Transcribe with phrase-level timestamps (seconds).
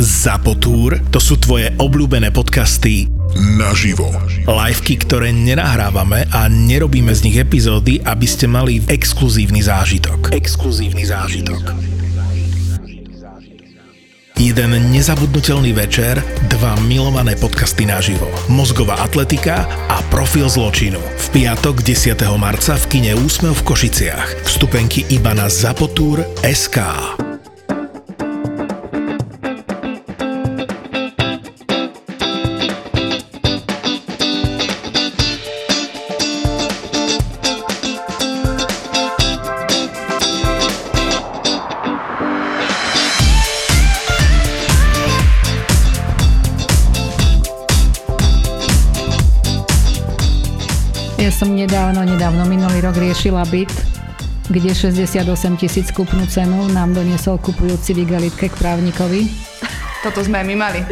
[0.00, 3.04] Zapotúr, to sú tvoje obľúbené podcasty
[3.36, 4.08] naživo.
[4.48, 10.32] Liveky, ktoré nenahrávame a nerobíme z nich epizódy, aby ste mali exkluzívny zážitok.
[10.32, 11.76] Exkluzívny zážitok.
[14.40, 16.16] Jeden nezabudnutelný večer,
[16.48, 18.24] dva milované podcasty naživo.
[18.48, 20.96] Mozgová atletika a profil zločinu.
[20.96, 22.16] V piatok 10.
[22.40, 24.48] marca v kine Úsmev v Košiciach.
[24.48, 26.80] Vstupenky iba na Zapotúr SK.
[52.90, 53.70] Rok riešila byt,
[54.50, 55.22] kde 68
[55.62, 59.30] tisíc kúpnu cenu nám doniesol kupujúci v igalitke k právnikovi.
[60.02, 60.82] Toto sme aj my mali.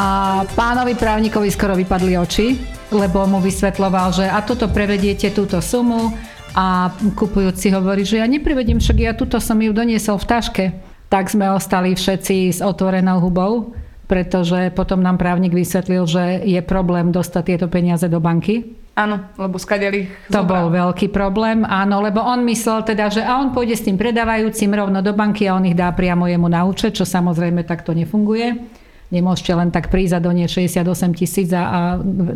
[0.00, 2.56] A pánovi právnikovi skoro vypadli oči,
[2.88, 6.16] lebo mu vysvetloval, že a toto prevediete túto sumu
[6.56, 10.64] a kupujúci hovorí, že ja neprevedím, však ja túto som ju doniesol v taške.
[11.12, 13.76] Tak sme ostali všetci s otvorenou hubou,
[14.08, 19.56] pretože potom nám právnik vysvetlil, že je problém dostať tieto peniaze do banky Áno, lebo
[19.56, 20.68] skadiali ich To zobral.
[20.68, 24.68] bol veľký problém, áno, lebo on myslel teda, že a on pôjde s tým predávajúcim
[24.76, 28.60] rovno do banky a on ich dá priamo jemu na účet, čo samozrejme takto nefunguje.
[29.08, 31.80] Nemôžete len tak prísť a donieť 68 tisíc a, a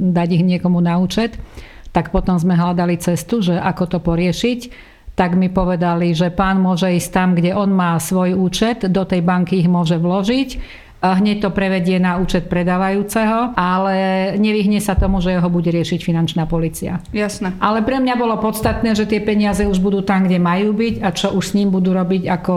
[0.01, 1.37] dať ich niekomu na účet.
[1.93, 6.91] Tak potom sme hľadali cestu, že ako to poriešiť tak mi povedali, že pán môže
[6.91, 11.51] ísť tam, kde on má svoj účet, do tej banky ich môže vložiť hneď to
[11.53, 13.97] prevedie na účet predávajúceho, ale
[14.41, 17.05] nevyhne sa tomu, že ho bude riešiť finančná policia.
[17.13, 17.53] Jasné.
[17.61, 21.09] Ale pre mňa bolo podstatné, že tie peniaze už budú tam, kde majú byť a
[21.13, 22.55] čo už s ním budú robiť, ako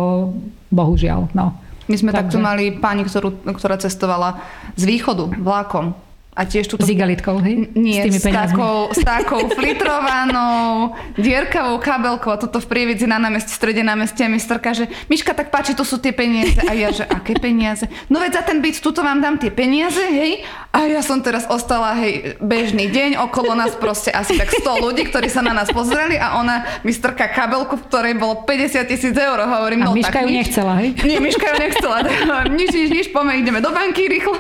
[0.72, 1.36] bohužiaľ.
[1.36, 1.60] No.
[1.88, 2.20] My sme Takže...
[2.24, 4.40] takto mali pani, ktorú, ktorá cestovala
[4.80, 6.07] z východu vlákom
[6.38, 6.86] a tiež túto...
[6.86, 7.74] S igalitkou, hej?
[7.74, 13.18] Nie, s, tými s, takou, s takou flitrovanou, dierkavou kabelkou a toto v prievidzi na
[13.18, 16.62] námestí, strede námestia mi strka, že Miška, tak páči, to sú tie peniaze.
[16.70, 17.90] A ja, že aké peniaze?
[18.14, 20.46] No veď za ten byt, tuto vám dám tie peniaze, hej?
[20.70, 25.10] A ja som teraz ostala, hej, bežný deň, okolo nás proste asi tak 100 ľudí,
[25.10, 29.16] ktorí sa na nás pozreli a ona mi strka kabelku, v ktorej bolo 50 tisíc
[29.18, 29.42] eur.
[29.42, 30.38] Hovorím, a no Miška tak, ju nič.
[30.46, 30.90] nechcela, hej?
[31.02, 31.98] Nie, Miška ju nechcela.
[32.62, 34.38] nič, nič, nič, poďme, ideme do banky rýchlo.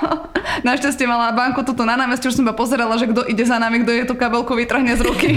[0.62, 3.88] Našťastie mala banku tuto na námestí, už som iba pozerala, že kto ide za nami,
[3.88, 5.30] kto je tú kabelku vytrhne z ruky.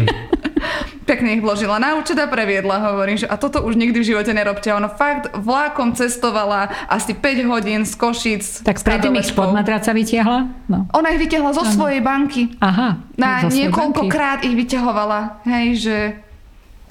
[1.10, 4.30] Pekne ich vložila na účet a previedla, hovorím, že a toto už nikdy v živote
[4.30, 4.70] nerobte.
[4.70, 8.62] Ono fakt vlákom cestovala asi 5 hodín z Košic.
[8.62, 10.50] Tak predtým ich spod matraca vytiahla?
[10.70, 10.86] No.
[10.94, 11.72] Ona ich vytiahla zo ano.
[11.72, 12.54] svojej banky.
[12.62, 13.02] Aha.
[13.18, 15.42] Na niekoľkokrát ich vyťahovala.
[15.46, 15.96] Hej, že...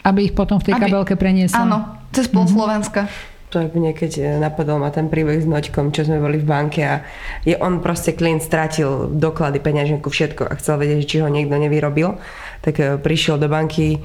[0.04, 0.84] Aby ich potom v tej aby...
[0.90, 1.64] kabelke preniesla.
[1.64, 1.78] Áno,
[2.12, 2.56] cez pol mm-hmm.
[2.56, 3.02] Slovenska
[3.50, 6.86] tak mne keď e, napadol ma ten príbeh s Noťkom, čo sme boli v banke
[6.86, 7.02] a
[7.42, 12.22] je, on proste klient stratil doklady, peňaženku, všetko a chcel vedieť, či ho niekto nevyrobil,
[12.62, 13.98] tak e, prišiel do banky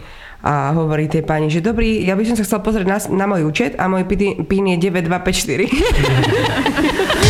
[0.45, 3.49] a hovorí tej pani, že dobrý, ja by som sa chcel pozrieť na, na môj
[3.49, 4.05] účet a môj
[4.45, 7.17] PIN je 9254.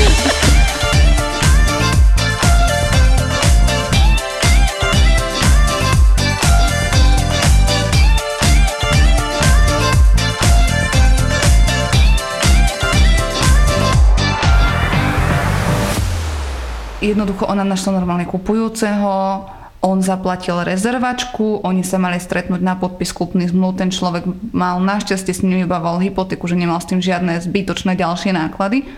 [17.14, 19.46] jednoducho ona našla normálne kupujúceho,
[19.84, 25.30] on zaplatil rezervačku, oni sa mali stretnúť na podpis kúpnych zmluv, ten človek mal našťastie
[25.36, 28.88] s ním vybával hypotéku, že nemal s tým žiadne zbytočné ďalšie náklady.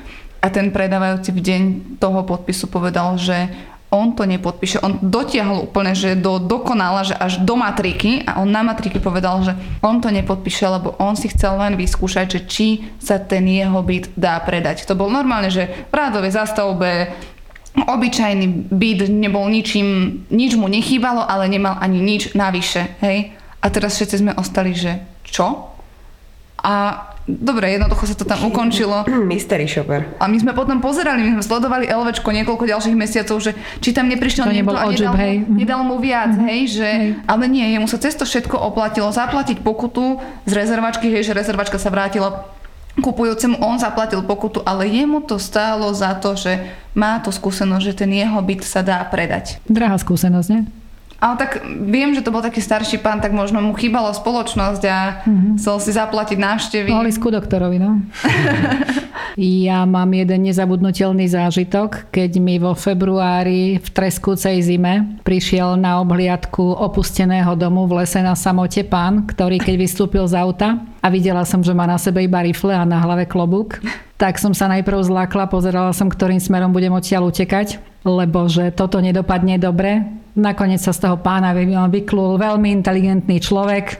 [0.40, 1.62] A ten predávajúci v deň
[1.98, 3.50] toho podpisu povedal, že
[3.90, 4.82] on to nepodpíše.
[4.82, 9.42] On dotiahol úplne, že do dokonala, že až do matriky a on na matriky povedal,
[9.42, 12.66] že on to nepodpíše, lebo on si chcel len vyskúšať, že či
[12.98, 14.86] sa ten jeho byt dá predať.
[14.86, 17.14] To bol normálne, že v rádovej zastavbe
[17.84, 23.36] obyčajný byt nebol ničím, nič mu nechýbalo, ale nemal ani nič navyše, hej.
[23.60, 25.68] A teraz všetci sme ostali, že čo?
[26.62, 29.04] A dobre, jednoducho sa to tam ukončilo.
[29.30, 30.06] Mystery shopper.
[30.22, 33.52] A my sme potom pozerali, my sme sledovali LVčko niekoľko ďalších mesiacov, že
[33.82, 35.42] či tam neprišiel to niekto a nedal, hej.
[35.44, 36.48] nedal mu viac, mm-hmm.
[36.48, 37.10] hej, že, hej.
[37.26, 41.76] ale nie, jemu sa cez to všetko oplatilo zaplatiť pokutu z rezervačky, hej, že rezervačka
[41.76, 42.46] sa vrátila
[43.00, 47.94] kupujúcemu on zaplatil pokutu, ale jemu to stálo za to, že má to skúsenosť, že
[47.94, 49.60] ten jeho byt sa dá predať.
[49.68, 50.62] Drahá skúsenosť, nie?
[51.16, 54.98] Ale tak viem, že to bol taký starší pán, tak možno mu chýbalo spoločnosť a
[55.24, 55.52] mm-hmm.
[55.56, 56.92] chcel si zaplatiť návštevy.
[56.92, 58.04] Mohli ku doktorovi, no.
[59.64, 66.76] ja mám jeden nezabudnutelný zážitok, keď mi vo februári v treskúcej zime prišiel na obhliadku
[66.84, 71.64] opusteného domu v lese na samote pán, ktorý keď vystúpil z auta a videla som,
[71.64, 73.80] že má na sebe iba rifle a na hlave klobúk,
[74.20, 79.00] tak som sa najprv zlákla, pozerala som, ktorým smerom budem odtiaľ utekať, lebo že toto
[79.00, 80.04] nedopadne dobre
[80.36, 81.56] Nakoniec sa z toho pána
[81.88, 83.96] vyklul veľmi inteligentný človek.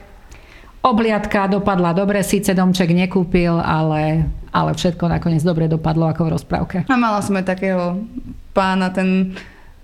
[0.84, 6.76] Obliadka dopadla dobre, síce domček nekúpil, ale, ale všetko nakoniec dobre dopadlo ako v rozprávke.
[6.86, 8.04] A mala aj takého
[8.52, 9.32] pána, ten...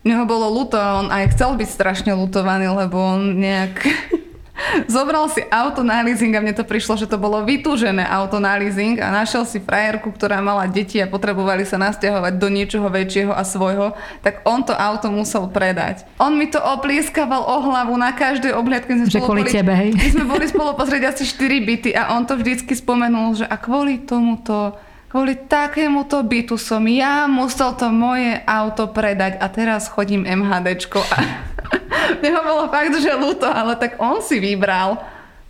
[0.02, 3.86] Mne ho bolo ľúto on aj chcel byť strašne lutovaný, lebo on nejak
[4.84, 8.56] Zobral si auto na leasing a mne to prišlo, že to bolo vytúžené auto na
[8.60, 13.32] leasing a našiel si frajerku, ktorá mala deti a potrebovali sa nasťahovať do niečoho väčšieho
[13.32, 16.04] a svojho, tak on to auto musel predať.
[16.20, 18.92] On mi to oplieskaval o hlavu na každej obhliadke.
[19.08, 19.90] Že kvôli boli, tebe, hej?
[19.96, 23.56] My sme boli spolu pozrieť asi 4 byty a on to vždycky spomenul, že a
[23.56, 24.76] kvôli tomuto
[25.12, 31.16] kvôli takémuto bytu som ja musel to moje auto predať a teraz chodím MHDčko a
[32.20, 34.98] mne ho bolo fakt, že ľúto, ale tak on si vybral.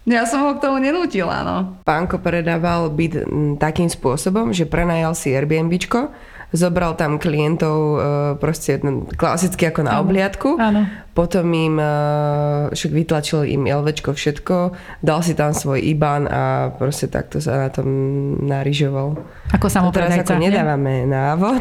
[0.02, 1.78] Ja som ho k tomu nenútila, no.
[1.86, 3.22] Pánko predával byt
[3.62, 6.10] takým spôsobom, že prenajal si Airbnbčko,
[6.52, 7.98] zobral tam klientov e,
[8.36, 8.76] proste
[9.16, 10.60] klasicky ako na obliadku.
[10.60, 10.84] Áno.
[11.12, 11.88] Potom im e,
[12.72, 14.56] však vytlačil im LVčko všetko,
[15.00, 17.88] dal si tam svoj IBAN a proste takto sa na tom
[18.44, 19.16] narižoval.
[19.52, 21.60] Ako Teraz ako nedávame návod.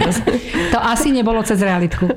[0.74, 2.08] to asi nebolo cez realitku.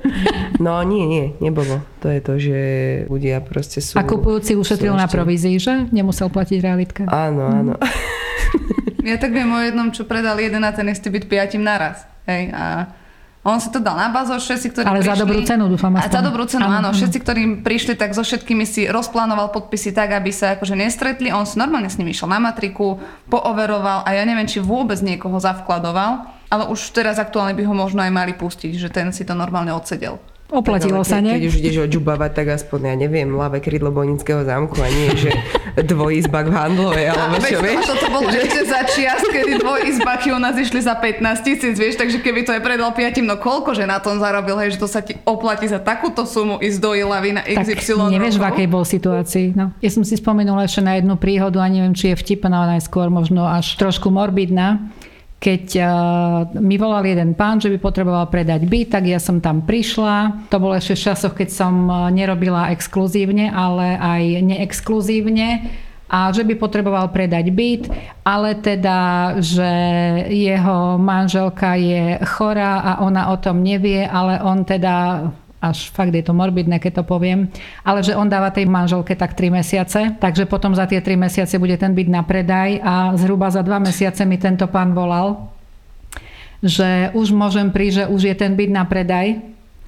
[0.59, 1.79] No nie, nie, nebolo.
[2.03, 2.59] To je to, že
[3.07, 3.95] ľudia proste sú...
[3.95, 5.87] A kupujúci ušetril na provízii, že?
[5.91, 7.03] Nemusel platiť realitka.
[7.07, 7.73] Áno, áno.
[9.09, 12.05] Ja tak viem o jednom, čo predal jeden a ten istý byt piatim naraz.
[12.29, 12.93] Hej, a
[13.39, 15.95] on si to dal na bazo, všetci, ktorí Ale prišli, za dobrú cenu, dúfam.
[15.95, 16.83] A za dobrú cenu, áno.
[16.83, 16.89] áno.
[16.91, 21.31] Všetci, ktorí prišli, tak so všetkými si rozplánoval podpisy tak, aby sa akože nestretli.
[21.31, 22.99] On si normálne s nimi išiel na matriku,
[23.31, 26.27] pooveroval a ja neviem, či vôbec niekoho zavkladoval.
[26.51, 29.71] Ale už teraz aktuálne by ho možno aj mali pustiť, že ten si to normálne
[29.71, 30.19] odsedel.
[30.49, 31.37] Oplatilo sa, ne?
[31.37, 35.29] Keď už ideš odžubávať, tak aspoň, ja neviem, ľavé krídlo Bojnického zámku a nie, že
[35.93, 37.85] dvojizbak v handlovej, alebo čo, vieš?
[37.85, 38.49] Toto bolo že...
[38.49, 42.57] ešte za čias, kedy dvojizbaky u nás išli za 15 tisíc, vieš, takže keby to
[42.57, 45.69] aj predal piatim, no koľko, že na tom zarobil, hej, že to sa ti oplatí
[45.69, 48.41] za takúto sumu ísť do Ilavy na XY Tak nevieš, rokov?
[48.41, 49.69] v akej bol situácii, no.
[49.85, 53.45] Ja som si spomenula ešte na jednu príhodu a neviem, či je vtipná, najskôr možno
[53.45, 54.81] až trošku morbidná
[55.39, 55.89] keď uh,
[56.59, 60.47] mi volal jeden pán, že by potreboval predať byt, tak ja som tam prišla.
[60.51, 65.49] To bolo ešte v časoch, keď som uh, nerobila exkluzívne, ale aj neexkluzívne
[66.09, 67.83] a že by potreboval predať byt,
[68.25, 69.71] ale teda, že
[70.33, 76.23] jeho manželka je chorá a ona o tom nevie, ale on teda až fakt je
[76.23, 77.51] to morbidné, keď to poviem,
[77.83, 81.59] ale že on dáva tej manželke tak 3 mesiace, takže potom za tie 3 mesiace
[81.59, 85.51] bude ten byt na predaj a zhruba za 2 mesiace mi tento pán volal,
[86.63, 89.39] že už môžem prísť, že už je ten byt na predaj.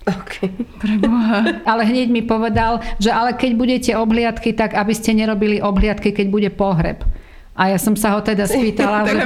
[0.01, 0.51] Okay.
[0.83, 1.63] Preboha.
[1.63, 6.27] Ale hneď mi povedal, že ale keď budete obliadky, tak aby ste nerobili obliadky, keď
[6.27, 7.05] bude pohreb.
[7.51, 9.19] A ja som sa ho teda spýtala, že,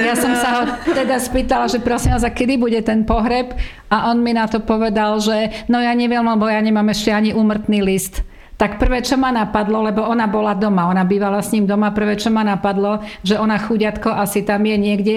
[0.00, 3.52] ja som sa ho teda spýtala, že prosím vás, a kedy bude ten pohreb?
[3.92, 7.36] A on mi na to povedal, že no ja neviem, lebo ja nemám ešte ani
[7.36, 8.24] úmrtný list.
[8.56, 12.14] Tak prvé, čo ma napadlo, lebo ona bola doma, ona bývala s ním doma, prvé,
[12.14, 15.16] čo ma napadlo, že ona chuďatko asi tam je niekde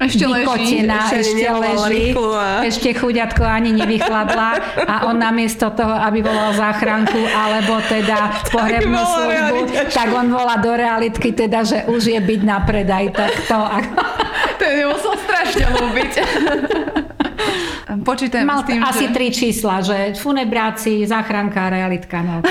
[0.00, 0.82] ešte leží.
[0.82, 2.04] Ešte, ešte leží.
[2.16, 2.64] A...
[2.64, 4.48] Ešte chuďatko ani nevychladla
[4.88, 9.58] a on namiesto toho, aby volal záchranku alebo teda pohrebnú službu,
[9.92, 13.12] tak on volá do realitky teda, že už je byť na predaj.
[13.14, 13.58] Tak to...
[14.58, 16.12] to je musel strašne ľúbiť.
[18.02, 19.12] Počítajem Mal s tým, asi že...
[19.14, 22.18] tri čísla, že funebráci, záchranka, realitka.
[22.24, 22.42] No.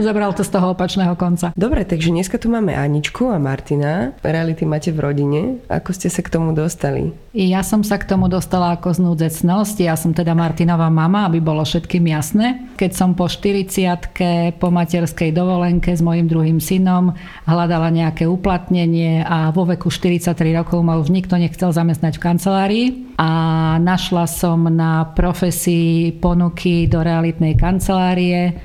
[0.00, 1.52] Zobral to z toho opačného konca.
[1.52, 4.16] Dobre, takže dneska tu máme Aničku a Martina.
[4.24, 5.40] Reality máte v rodine.
[5.68, 7.12] Ako ste sa k tomu dostali?
[7.36, 9.76] Ja som sa k tomu dostala ako znúdzecnosť.
[9.84, 12.72] Ja som teda Martinová mama, aby bolo všetkým jasné.
[12.80, 17.12] Keď som po 40 po materskej dovolenke s mojim druhým synom
[17.44, 22.86] hľadala nejaké uplatnenie a vo veku 43 rokov ma už nikto nechcel zamestnať v kancelárii
[23.20, 23.30] a
[23.76, 28.56] našla som na profesii ponuky do realitnej kancelárie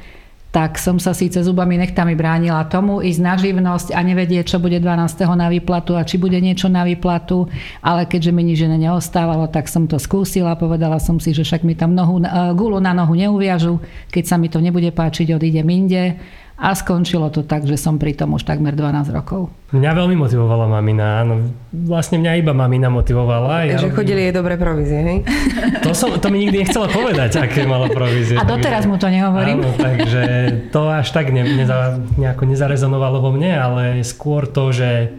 [0.56, 4.80] tak som sa síce zubami nechtami bránila tomu ísť na živnosť a nevedieť, čo bude
[4.80, 5.28] 12.
[5.36, 7.52] na výplatu a či bude niečo na výplatu,
[7.84, 10.56] ale keďže mi nič neostávalo, tak som to skúsila.
[10.56, 12.24] Povedala som si, že však mi tam nohu,
[12.56, 16.16] gulu na nohu neuviažu, keď sa mi to nebude páčiť, odídem inde
[16.56, 19.52] a skončilo to tak, že som pri tom už takmer 12 rokov.
[19.76, 21.52] Mňa veľmi motivovala mamina, áno.
[21.76, 23.68] Vlastne mňa iba mamina motivovala.
[23.68, 25.20] Ja že chodili jej dobré provízie, hej?
[25.84, 28.40] To, som, to mi nikdy nechcela povedať, aké malo provízie.
[28.40, 29.68] A doteraz mu to nehovorím.
[29.68, 30.24] Áno, takže
[30.72, 35.12] to až tak ne, neza, nejako nezarezonovalo vo mne, ale skôr to, že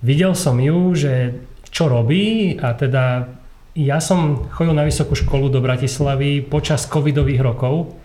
[0.00, 1.36] videl som ju, že
[1.68, 3.28] čo robí a teda
[3.72, 7.96] ja som chodil na vysokú školu do Bratislavy počas covidových rokov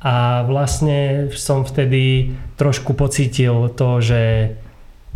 [0.00, 4.52] a vlastne som vtedy trošku pocítil to, že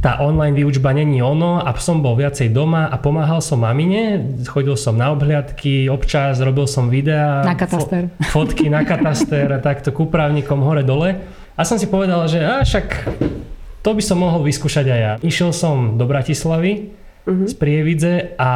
[0.05, 4.77] tá online výučba není ono a som bol viacej doma a pomáhal som mamine, chodil
[4.77, 8.13] som na obhliadky, občas robil som videá, na kataster.
[8.29, 11.25] Fo- fotky na kataster a takto k úpravníkom hore dole
[11.57, 13.09] a som si povedal, že a však
[13.81, 15.13] to by som mohol vyskúšať aj ja.
[15.25, 16.93] Išiel som do Bratislavy,
[17.25, 17.49] uh-huh.
[17.49, 18.53] z Prievidze a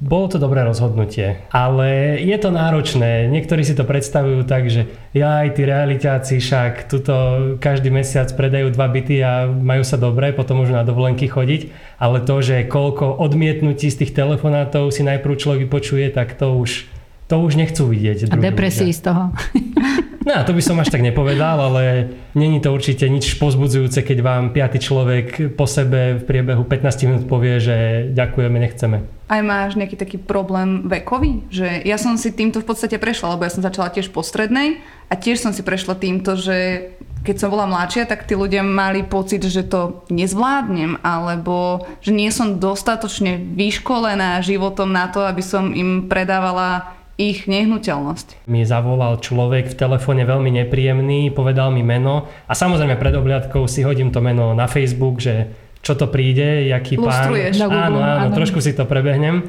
[0.00, 1.46] bolo to dobré rozhodnutie.
[1.52, 3.28] Ale je to náročné.
[3.28, 7.14] Niektorí si to predstavujú tak, že ja aj tí realitáci však tuto
[7.60, 11.72] každý mesiac predajú dva byty a majú sa dobre, potom môžu na dovolenky chodiť.
[12.00, 16.88] Ale to, že koľko odmietnutí z tých telefonátov si najprv človek vypočuje, tak to už
[17.26, 18.30] to už nechcú vidieť.
[18.30, 19.34] A depresii z toho.
[20.26, 24.44] No, to by som až tak nepovedal, ale není to určite nič pozbudzujúce, keď vám
[24.50, 29.06] piaty človek po sebe v priebehu 15 minút povie, že ďakujeme, nechceme.
[29.30, 31.46] Aj máš nejaký taký problém vekový?
[31.54, 34.82] Že ja som si týmto v podstate prešla, lebo ja som začala tiež po strednej
[35.06, 36.90] a tiež som si prešla týmto, že
[37.22, 42.34] keď som bola mladšia, tak tí ľudia mali pocit, že to nezvládnem, alebo že nie
[42.34, 48.48] som dostatočne vyškolená životom na to, aby som im predávala ich nehnuteľnosť.
[48.48, 53.80] Mi zavolal človek v telefóne veľmi nepríjemný, povedal mi meno a samozrejme pred obliadkou si
[53.80, 55.48] hodím to meno na Facebook, že
[55.80, 57.62] čo to príde, jaký Lustruješ.
[57.62, 57.72] pán.
[57.72, 59.48] Áno, áno, áno, trošku si to prebehnem.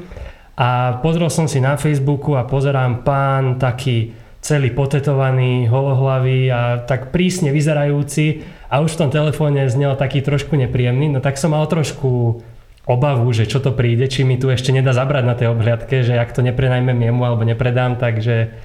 [0.58, 7.10] A pozrel som si na Facebooku a pozerám pán taký celý potetovaný, holohlavý a tak
[7.10, 11.66] prísne vyzerajúci a už v tom telefóne znel taký trošku nepríjemný, no tak som mal
[11.66, 12.42] trošku
[12.88, 16.16] obavu, že čo to príde, či mi tu ešte nedá zabrať na tej obhliadke, že
[16.16, 18.56] ak to neprenajmem jemu alebo nepredám, takže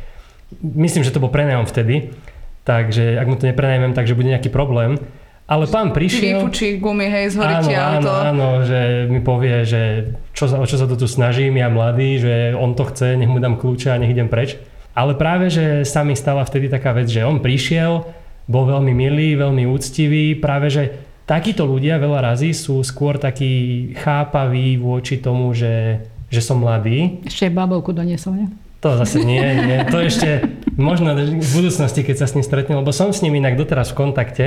[0.64, 2.16] myslím, že to bol prenajom vtedy,
[2.64, 4.96] takže ak mu to neprenajmem, takže bude nejaký problém.
[5.44, 6.40] Ale pán prišiel...
[6.40, 7.76] Vyfučí gumy, hej, zhorí áno, auto.
[7.76, 12.24] Áno, áno, že mi povie, že čo, o čo sa to tu snažím, ja mladý,
[12.24, 14.56] že on to chce, nech mu dám kľúče a nech idem preč.
[14.96, 18.08] Ale práve, že sa mi stala vtedy taká vec, že on prišiel,
[18.48, 24.80] bol veľmi milý, veľmi úctivý, práve, že takíto ľudia veľa razy sú skôr takí chápaví
[24.80, 27.24] voči tomu, že, že som mladý.
[27.24, 28.48] Ešte babovku doniesol, nie?
[28.84, 29.80] To zase nie, nie.
[29.88, 30.44] To ešte
[30.76, 34.00] možno v budúcnosti, keď sa s ním stretnem, lebo som s ním inak doteraz v
[34.04, 34.46] kontakte,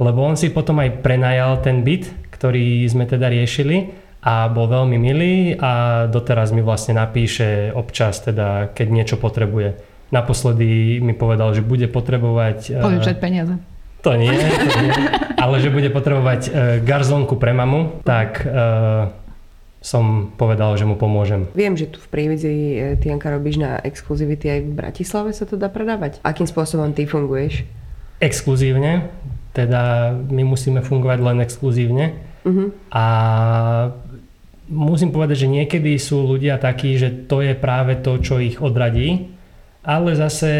[0.00, 3.92] lebo on si potom aj prenajal ten byt, ktorý sme teda riešili
[4.24, 9.76] a bol veľmi milý a doteraz mi vlastne napíše občas, teda, keď niečo potrebuje.
[10.08, 12.80] Naposledy mi povedal, že bude potrebovať...
[12.80, 13.60] Požičať peniaze.
[14.04, 14.92] To nie, to nie.
[15.40, 16.50] ale že bude potrebovať e,
[16.84, 18.46] garzónku pre mamu, tak e,
[19.86, 21.46] som povedal, že mu pomôžem.
[21.54, 25.46] Viem, že tu v Prievidzi e, ty, Janka, robíš na exkluzivity aj v Bratislave sa
[25.46, 26.18] to dá predávať.
[26.26, 27.62] Akým spôsobom ty funguješ?
[28.18, 29.12] Exkluzívne,
[29.54, 32.18] teda my musíme fungovať len exkluzívne.
[32.42, 32.74] Uh-huh.
[32.90, 33.04] A
[34.66, 39.30] musím povedať, že niekedy sú ľudia takí, že to je práve to, čo ich odradí,
[39.86, 40.50] ale zase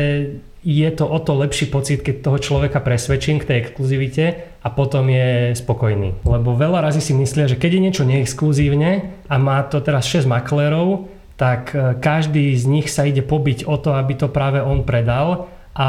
[0.66, 4.24] je to o to lepší pocit, keď toho človeka presvedčím k tej exkluzivite
[4.58, 6.26] a potom je spokojný.
[6.26, 8.90] Lebo veľa razy si myslia, že keď je niečo neexkluzívne
[9.30, 11.06] a má to teraz 6 maklérov,
[11.38, 15.46] tak e, každý z nich sa ide pobiť o to, aby to práve on predal
[15.78, 15.88] a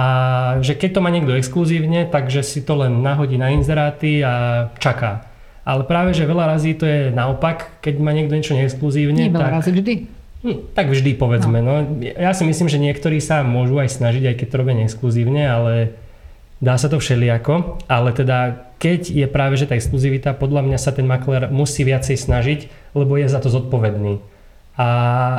[0.62, 5.25] že keď to má niekto exkluzívne, takže si to len nahodí na inzeráty a čaká.
[5.65, 9.25] Ale práve, že veľa razy to je naopak, keď má niekto niečo neexkluzívne.
[9.25, 9.57] Nie veľa tak...
[9.57, 10.16] razy vždy.
[10.46, 11.60] Hm, tak vždy povedzme.
[11.65, 11.82] No.
[11.82, 11.98] no.
[12.03, 15.74] Ja si myslím, že niektorí sa môžu aj snažiť, aj keď to robia exkluzívne, ale
[16.62, 17.82] dá sa to všelijako.
[17.89, 22.17] Ale teda keď je práve že tá exkluzivita, podľa mňa sa ten makler musí viacej
[22.17, 22.60] snažiť,
[22.94, 24.22] lebo je za to zodpovedný.
[24.77, 24.89] A,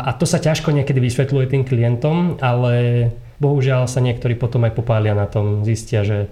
[0.03, 3.07] a to sa ťažko niekedy vysvetľuje tým klientom, ale
[3.39, 6.27] bohužiaľ sa niektorí potom aj popália na tom, zistia, že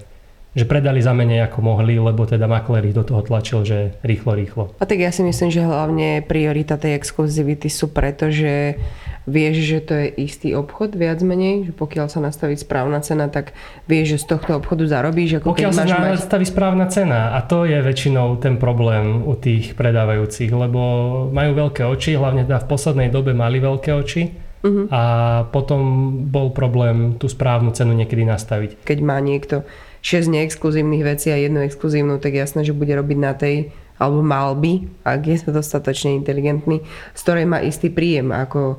[0.56, 4.32] že predali za menej ako mohli, lebo teda makler ich do toho tlačil, že rýchlo,
[4.32, 4.64] rýchlo.
[4.80, 8.80] A tak ja si myslím, že hlavne priorita tej exkluzivity sú preto, že
[9.28, 13.52] vieš, že to je istý obchod viac menej, že pokiaľ sa nastaví správna cena, tak
[13.84, 15.44] vieš, že z tohto obchodu zarobíš.
[15.44, 16.52] Ako pokiaľ keď sa máš nastaví mať...
[16.56, 20.80] správna cena a to je väčšinou ten problém u tých predávajúcich, lebo
[21.36, 24.22] majú veľké oči, hlavne teda v poslednej dobe mali veľké oči
[24.62, 24.86] uh-huh.
[24.88, 25.02] a
[25.50, 25.80] potom
[26.30, 28.86] bol problém tú správnu cenu niekedy nastaviť.
[28.86, 29.66] Keď má niekto
[30.06, 34.52] 6 neexkluzívnych vecí a jednu exkluzívnu, tak jasné, že bude robiť na tej alebo mal
[34.54, 36.84] by, ak je dostatočne inteligentný,
[37.16, 38.78] z ktorej má istý príjem, ako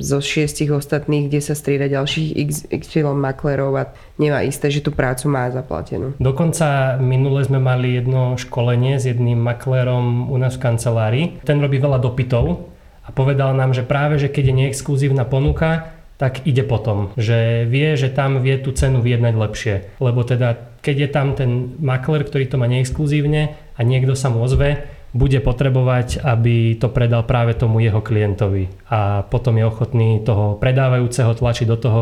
[0.00, 4.88] zo šiestich ostatných, kde sa strieda ďalších x, x maklerov a nemá isté, že tú
[4.96, 6.16] prácu má zaplatenú.
[6.16, 11.24] Dokonca minule sme mali jedno školenie s jedným maklérom u nás v kancelárii.
[11.44, 12.72] Ten robí veľa dopytov
[13.04, 17.14] a povedal nám, že práve, že keď je neexkluzívna ponuka, tak ide potom.
[17.14, 19.74] Že vie, že tam vie tú cenu vyjednať lepšie.
[20.02, 24.42] Lebo teda, keď je tam ten makler, ktorý to má neexkluzívne a niekto sa mu
[24.42, 28.68] ozve, bude potrebovať, aby to predal práve tomu jeho klientovi.
[28.92, 32.00] A potom je ochotný toho predávajúceho tlačiť do toho,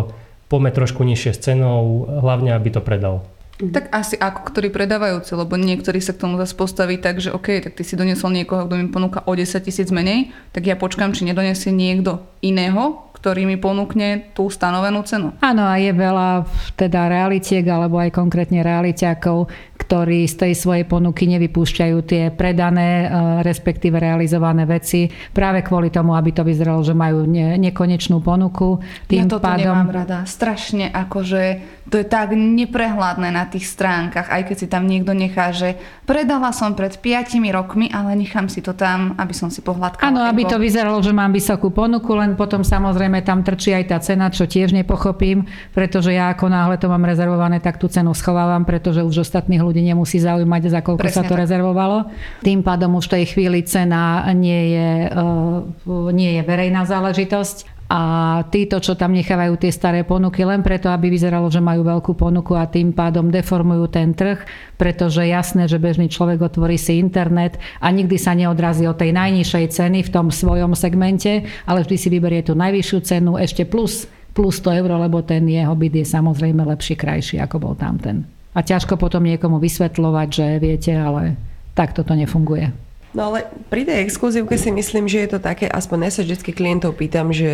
[0.51, 3.27] pome trošku nižšie s cenou, hlavne aby to predal.
[3.57, 7.65] Tak asi ako ktorý predávajúci, lebo niektorí sa k tomu zase postaví tak, že OK,
[7.65, 11.17] tak ty si doniesol niekoho, kto mi ponúka o 10 tisíc menej, tak ja počkám,
[11.17, 15.35] či nedonesie niekto iného, ktorý mi ponúkne tú stanovenú cenu.
[15.43, 16.47] Áno, a je veľa
[16.79, 23.07] teda realitiek alebo aj konkrétne realitiakov, ktorí z tej svojej ponuky nevypúšťajú tie predané, e,
[23.43, 28.79] respektíve realizované veci práve kvôli tomu, aby to vyzeralo, že majú ne, nekonečnú ponuku.
[29.11, 29.75] Tým ja toto pádom...
[29.75, 30.19] nemám rada.
[30.23, 31.43] Strašne akože
[31.87, 36.51] to je tak neprehľadné na tých stránkach, aj keď si tam niekto nechá, že predala
[36.51, 40.11] som pred 5 rokmi, ale nechám si to tam, aby som si pohľadkala.
[40.11, 43.99] Áno, aby to vyzeralo, že mám vysokú ponuku, len potom samozrejme tam trčí aj tá
[44.03, 48.65] cena, čo tiež nepochopím, pretože ja ako náhle to mám rezervované, tak tú cenu schovávam,
[48.65, 51.43] pretože už ostatných ľudí nemusí zaujímať, za koľko Presne sa to tak.
[51.47, 52.11] rezervovalo.
[52.43, 58.03] Tým pádom už v tej chvíli cena nie je, uh, nie je verejná záležitosť a
[58.51, 62.59] títo, čo tam nechávajú tie staré ponuky len preto, aby vyzeralo, že majú veľkú ponuku
[62.59, 64.43] a tým pádom deformujú ten trh,
[64.75, 69.65] pretože jasné, že bežný človek otvorí si internet a nikdy sa neodrazí od tej najnižšej
[69.71, 74.59] ceny v tom svojom segmente, ale vždy si vyberie tú najvyššiu cenu ešte plus, plus
[74.59, 78.27] 100 eur, lebo ten jeho byt je samozrejme lepší, krajší, ako bol tamten.
[78.57, 81.39] A ťažko potom niekomu vysvetľovať, že viete, ale
[81.79, 82.86] takto to nefunguje.
[83.17, 86.53] No ale pri tej exkluzívke si myslím, že je to také, aspoň ja sa vždy
[86.53, 87.49] klientov pýtam, že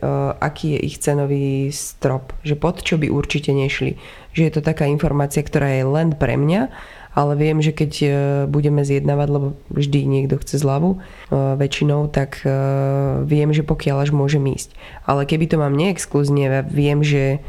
[0.00, 4.00] uh, aký je ich cenový strop, že pod čo by určite nešli.
[4.32, 6.72] Že je to taká informácia, ktorá je len pre mňa,
[7.12, 8.10] ale viem, že keď uh,
[8.48, 14.16] budeme zjednávať, lebo vždy niekto chce zľavu uh, väčšinou, tak uh, viem, že pokiaľ až
[14.16, 14.72] môžem ísť.
[15.04, 17.44] Ale keby to mám neexkluzívne, viem, že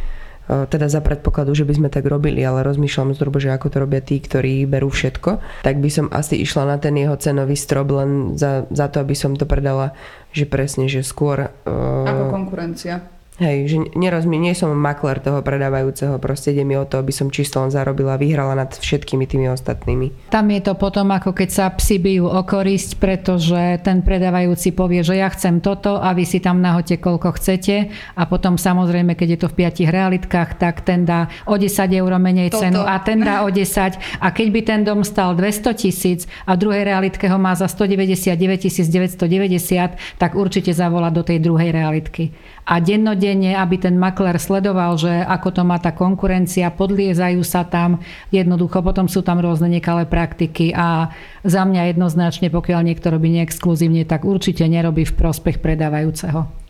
[0.47, 4.03] teda za predpokladu, že by sme tak robili, ale rozmýšľam zhruba, že ako to robia
[4.03, 8.35] tí, ktorí berú všetko, tak by som asi išla na ten jeho cenový strop len
[8.35, 9.95] za, za to, aby som to predala,
[10.35, 11.47] že presne, že skôr...
[11.63, 12.99] Uh, ako konkurencia.
[13.43, 17.27] Hej, že nerozumiem, nie som makler toho predávajúceho, proste ide mi o to, aby som
[17.27, 20.31] čisto len zarobila, vyhrala nad všetkými tými ostatnými.
[20.31, 25.03] Tam je to potom ako keď sa psi bijú o korisť, pretože ten predávajúci povie,
[25.03, 29.27] že ja chcem toto a vy si tam nahote koľko chcete a potom samozrejme, keď
[29.35, 32.63] je to v piatich realitkách, tak ten dá o 10 eur menej toto.
[32.63, 36.55] cenu a ten dá o 10 a keď by ten dom stal 200 tisíc a
[36.55, 38.39] v druhej realitke ho má za 199
[38.87, 42.31] 990, tak určite zavolá do tej druhej realitky
[42.63, 47.99] a dennodenne, aby ten makler sledoval, že ako to má tá konkurencia, podliezajú sa tam,
[48.31, 51.11] jednoducho potom sú tam rôzne nekalé praktiky a
[51.43, 56.62] za mňa jednoznačne, pokiaľ niekto robí neexkluzívne, tak určite nerobí v prospech predávajúceho.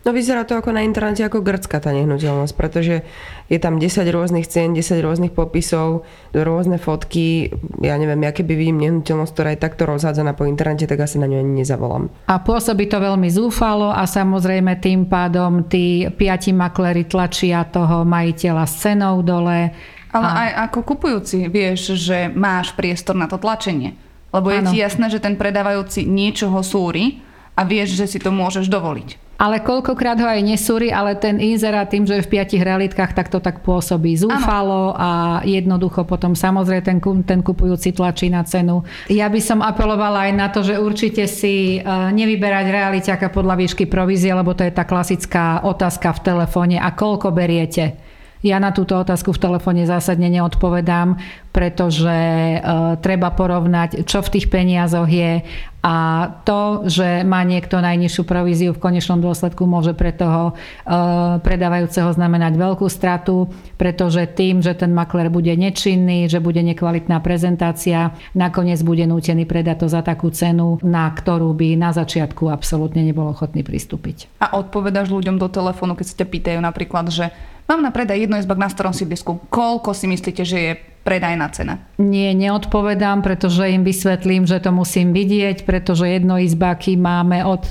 [0.00, 3.04] No vyzerá to ako na internete ako grcká tá nehnuteľnosť, pretože
[3.52, 7.52] je tam 10 rôznych cien, 10 rôznych popisov, rôzne fotky.
[7.84, 11.28] Ja neviem, ja keby vidím nehnuteľnosť, ktorá je takto rozhádzaná po internete, tak asi na
[11.28, 12.08] ňu ani nezavolám.
[12.32, 18.64] A pôsobí to veľmi zúfalo a samozrejme tým pádom tí piati maklery tlačia toho majiteľa
[18.64, 19.68] s cenou dole.
[20.16, 20.36] Ale a...
[20.48, 24.00] aj ako kupujúci vieš, že máš priestor na to tlačenie.
[24.32, 24.70] Lebo je ano.
[24.72, 27.20] ti jasné, že ten predávajúci niečoho súri
[27.52, 31.88] a vieš, že si to môžeš dovoliť ale koľkokrát ho aj nesúri, ale ten inzerát
[31.88, 36.84] tým, že je v piatich realitkách, tak to tak pôsobí zúfalo a jednoducho potom samozrejme
[36.84, 38.84] ten, ten kupujúci tlačí na cenu.
[39.08, 43.88] Ja by som apelovala aj na to, že určite si e, nevyberať realiťaka podľa výšky
[43.88, 48.09] provízie, lebo to je tá klasická otázka v telefóne a koľko beriete.
[48.40, 51.20] Ja na túto otázku v telefóne zásadne neodpovedám,
[51.52, 52.58] pretože e,
[53.04, 55.44] treba porovnať, čo v tých peniazoch je
[55.80, 55.96] a
[56.44, 60.92] to, že má niekto najnižšiu províziu v konečnom dôsledku môže pre toho e,
[61.40, 63.48] predávajúceho znamenať veľkú stratu,
[63.80, 69.84] pretože tým, že ten makler bude nečinný, že bude nekvalitná prezentácia, nakoniec bude nútený predať
[69.84, 74.28] to za takú cenu, na ktorú by na začiatku absolútne nebol ochotný pristúpiť.
[74.44, 77.32] A odpovedáš ľuďom do telefónu, keď sa ťa pýtajú napríklad, že
[77.70, 81.80] mám na predaj jedno izbak na starom sídlisku, koľko si myslíte, že je predajná cena?
[81.96, 87.64] Nie, neodpovedám, pretože im vysvetlím, že to musím vidieť, pretože jednoizbáky máme od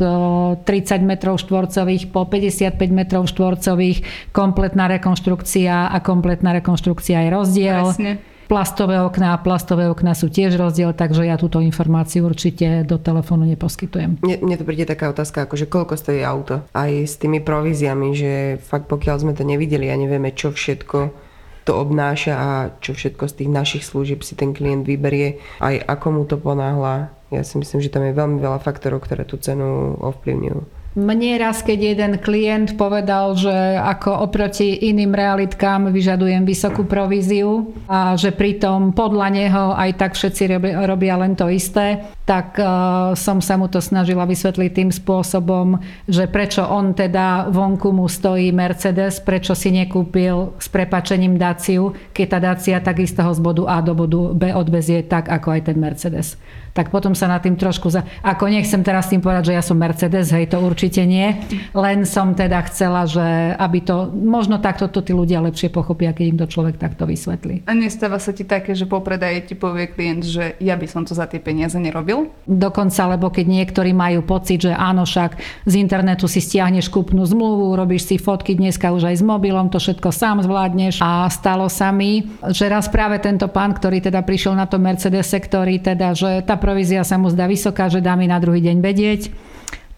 [0.66, 0.66] 30
[1.06, 4.32] metrov štvorcových po 55 metrov štvorcových.
[4.34, 7.86] Kompletná rekonštrukcia a kompletná rekonštrukcia je rozdiel.
[7.94, 8.39] Presne.
[8.50, 13.46] Plastové okná a plastové okná sú tiež rozdiel, takže ja túto informáciu určite do telefónu
[13.46, 14.18] neposkytujem.
[14.26, 16.66] Mne, mne to príde taká otázka, akože koľko stojí auto.
[16.74, 21.30] Aj s tými províziami, že fakt pokiaľ sme to nevideli a nevieme, čo všetko
[21.70, 22.50] to obnáša a
[22.82, 27.14] čo všetko z tých našich služieb si ten klient vyberie, aj ako mu to ponáhla.
[27.30, 30.79] Ja si myslím, že tam je veľmi veľa faktorov, ktoré tú cenu ovplyvňujú.
[30.98, 38.18] Mne raz, keď jeden klient povedal, že ako oproti iným realitkám vyžadujem vysokú províziu a
[38.18, 40.58] že pritom podľa neho aj tak všetci
[40.90, 46.30] robia len to isté, tak uh, som sa mu to snažila vysvetliť tým spôsobom, že
[46.30, 52.38] prečo on teda vonku mu stojí Mercedes, prečo si nekúpil s prepačením Daciu, keď tá
[52.38, 56.38] Dacia takisto ho z bodu A do bodu B odvezie tak, ako aj ten Mercedes
[56.74, 57.90] tak potom sa nad tým trošku...
[57.90, 58.06] Za...
[58.24, 61.36] Ako nechcem teraz tým povedať, že ja som Mercedes, hej, to určite nie.
[61.74, 64.10] Len som teda chcela, že aby to...
[64.14, 67.66] Možno takto to tí ľudia lepšie pochopia, keď im to človek takto vysvetlí.
[67.66, 71.04] A nestáva sa ti také, že po predaje ti povie klient, že ja by som
[71.04, 72.19] to za tie peniaze nerobil?
[72.50, 75.38] Dokonca, lebo keď niektorí majú pocit, že áno, však
[75.70, 79.78] z internetu si stiahneš kúpnu zmluvu, robíš si fotky dneska už aj s mobilom, to
[79.78, 81.04] všetko sám zvládneš.
[81.06, 85.30] A stalo sa mi, že raz práve tento pán, ktorý teda prišiel na to Mercedes,
[85.30, 88.78] ktorý teda, že tá provízia sa mu zdá vysoká, že dá mi na druhý deň
[88.82, 89.22] vedieť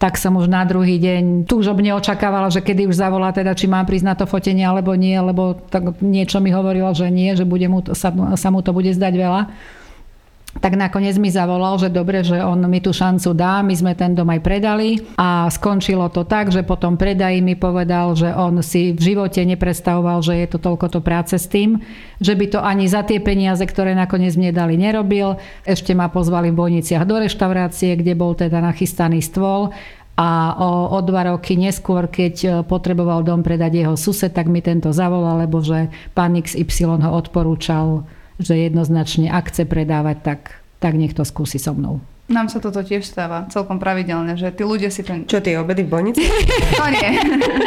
[0.02, 3.86] tak som už na druhý deň túžobne očakávala, že kedy už zavolá teda, či mám
[3.86, 7.70] prísť na to fotenie alebo nie, lebo tak niečo mi hovorilo, že nie, že bude
[7.70, 9.42] mu to, sa, sa mu to bude zdať veľa
[10.60, 14.12] tak nakoniec mi zavolal, že dobre, že on mi tú šancu dá, my sme ten
[14.12, 18.92] dom aj predali a skončilo to tak, že potom predají mi povedal, že on si
[18.92, 21.80] v živote nepredstavoval, že je to toľko to práce s tým,
[22.20, 25.40] že by to ani za tie peniaze, ktoré nakoniec mne dali, nerobil.
[25.64, 29.72] Ešte ma pozvali v Bojniciach do reštaurácie, kde bol teda nachystaný stôl
[30.20, 34.92] a o, o dva roky neskôr, keď potreboval dom predať jeho sused, tak mi tento
[34.92, 38.04] zavolal, lebo že pán XY ho odporúčal
[38.42, 40.42] že jednoznačne ak chce predávať, tak,
[40.82, 42.02] tak nech to skúsi so mnou.
[42.32, 45.28] Nám sa toto tiež stáva celkom pravidelne, že tí ľudia si ten...
[45.28, 46.24] Čo, tie obedy v bonici?
[46.80, 47.10] to nie.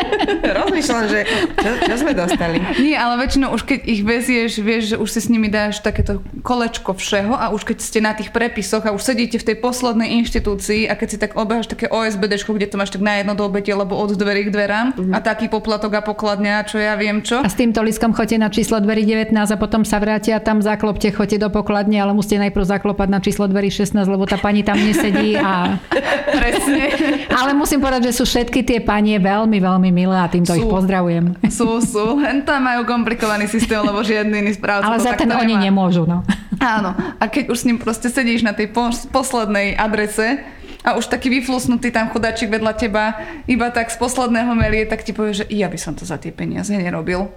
[0.64, 1.20] Rozmýšľam, že
[1.60, 2.64] čo, čo sme dostali.
[2.80, 6.20] Nie, ale väčšinou už keď ich vezieš, vieš, že už si s nimi dáš takéto
[6.44, 10.16] kolečko všeho a už keď ste na tých prepisoch a už sedíte v tej poslednej
[10.24, 13.72] inštitúcii a keď si tak obeháš také OSBD, kde to máš tak na jedno dolbete,
[13.72, 15.12] lebo od dverí k dverám mm-hmm.
[15.16, 17.40] a taký poplatok a pokladňa, čo ja viem čo.
[17.42, 21.10] A s týmto liskom chodte na číslo dverí 19 a potom sa vrátia tam zaklopte,
[21.10, 24.62] chodte do pokladne, ale musíte najprv zaklopať na číslo dverí 16, lebo tá pani pani
[24.62, 25.74] tam nesedí a...
[26.38, 26.82] Presne.
[27.26, 30.66] Ale musím povedať, že sú všetky tie panie veľmi, veľmi milé a týmto sú, ich
[30.70, 31.34] pozdravujem.
[31.50, 32.22] Sú, sú.
[32.22, 35.66] Len tam majú komplikovaný systém, lebo žiadny iný správca Ale za ten oni nemá.
[35.66, 36.22] nemôžu, no.
[36.62, 36.94] Áno.
[36.94, 38.70] A keď už s ním proste sedíš na tej
[39.10, 40.46] poslednej adrese,
[40.84, 43.16] a už taký vyflusnutý tam chudáčik vedľa teba,
[43.48, 46.28] iba tak z posledného melie, tak ti povie, že ja by som to za tie
[46.28, 47.32] peniaze nerobil.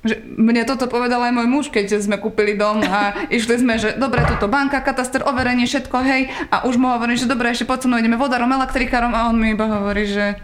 [0.00, 4.00] Že mne toto povedal aj môj muž, keď sme kúpili dom a išli sme, že
[4.00, 6.32] dobre, toto banka, kataster, overenie, všetko, hej.
[6.48, 9.68] A už mu hovorím, že dobre, ešte poď ideme vodarom, elektrikárom a on mi iba
[9.68, 10.40] hovorí, že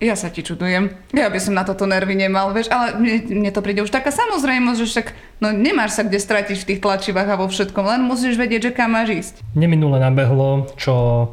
[0.00, 0.88] ja sa ti čudujem.
[1.12, 4.08] Ja by som na toto nervy nemal, vieš, ale mne, mne to príde už taká
[4.08, 5.06] samozrejmosť, že však
[5.44, 8.74] no nemáš sa kde stratiť v tých tlačivách a vo všetkom, len musíš vedieť, že
[8.74, 9.34] kam máš ísť.
[9.52, 11.28] Neminule nabehlo, čo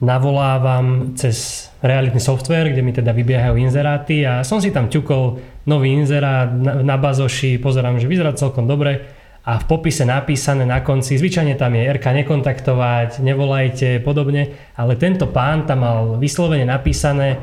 [0.00, 5.94] navolávam cez realitný software, kde mi teda vybiehajú inzeráty a som si tam ťukol nový
[5.94, 9.06] inzerát na, na bazoši, pozerám, že vyzerá celkom dobre
[9.46, 15.30] a v popise napísané na konci, zvyčajne tam je RK nekontaktovať, nevolajte, podobne, ale tento
[15.30, 17.40] pán tam mal vyslovene napísané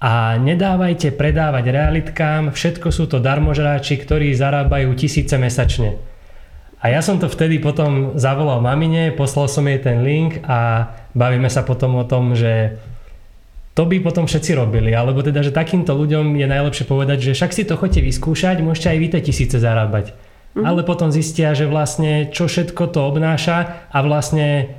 [0.00, 6.00] a nedávajte predávať realitkám, všetko sú to darmožráči, ktorí zarábajú tisíce mesačne.
[6.80, 11.48] A ja som to vtedy potom zavolal mamine, poslal som jej ten link a bavíme
[11.48, 12.76] sa potom o tom, že
[13.76, 17.52] to by potom všetci robili, alebo teda, že takýmto ľuďom je najlepšie povedať, že však
[17.52, 20.16] si to chodte vyskúšať, môžete aj vy tie tisíce zarábať.
[20.16, 20.64] Mm-hmm.
[20.64, 24.72] Ale potom zistia, že vlastne čo všetko to obnáša a vlastne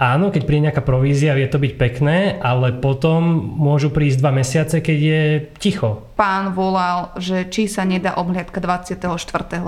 [0.00, 3.20] áno, keď príde nejaká provízia, vie to byť pekné, ale potom
[3.60, 5.22] môžu prísť dva mesiace, keď je
[5.60, 6.08] ticho.
[6.16, 9.04] Pán volal, že či sa nedá obhliadka 24.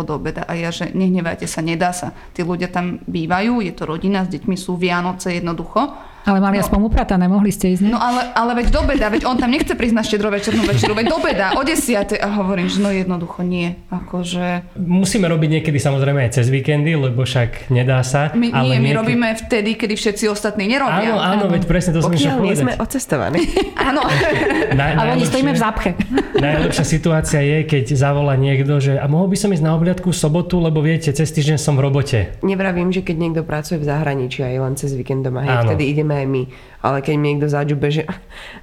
[0.01, 2.17] do obeda a ja, že nehnevajte sa, nedá sa.
[2.33, 6.63] Tí ľudia tam bývajú, je to rodina, s deťmi sú Vianoce jednoducho ale mali no,
[6.63, 7.91] aspoň upratané, mohli ste ísť, ne?
[7.91, 11.07] No ale, ale veď do beda, veď on tam nechce prísť na štedrovečernú večeru, veď
[11.11, 13.75] do beda, o desiate a hovorím, že no jednoducho nie.
[13.91, 14.79] Akože...
[14.79, 18.31] Musíme robiť niekedy samozrejme aj cez víkendy, lebo však nedá sa.
[18.39, 18.99] My, ale nie, my niekedy...
[19.03, 21.11] robíme vtedy, kedy všetci ostatní nerobia.
[21.11, 23.43] Áno, áno, veď presne to som Pokiaľ nie sme ocestovaní.
[23.91, 24.07] áno.
[24.79, 25.91] Na, ale oni stojíme v zápche.
[26.39, 30.17] Najlepšia situácia je, keď zavolá niekto, že a mohol by som ísť na obľadku v
[30.17, 32.19] sobotu, lebo viete, cez týždeň som v robote.
[32.41, 36.12] Nevravím, že keď niekto pracuje v zahraničí aj len cez víkend doma, hej, vtedy ideme
[36.13, 36.53] mémy.
[36.83, 38.03] Ale keď mi niekto zadžube, že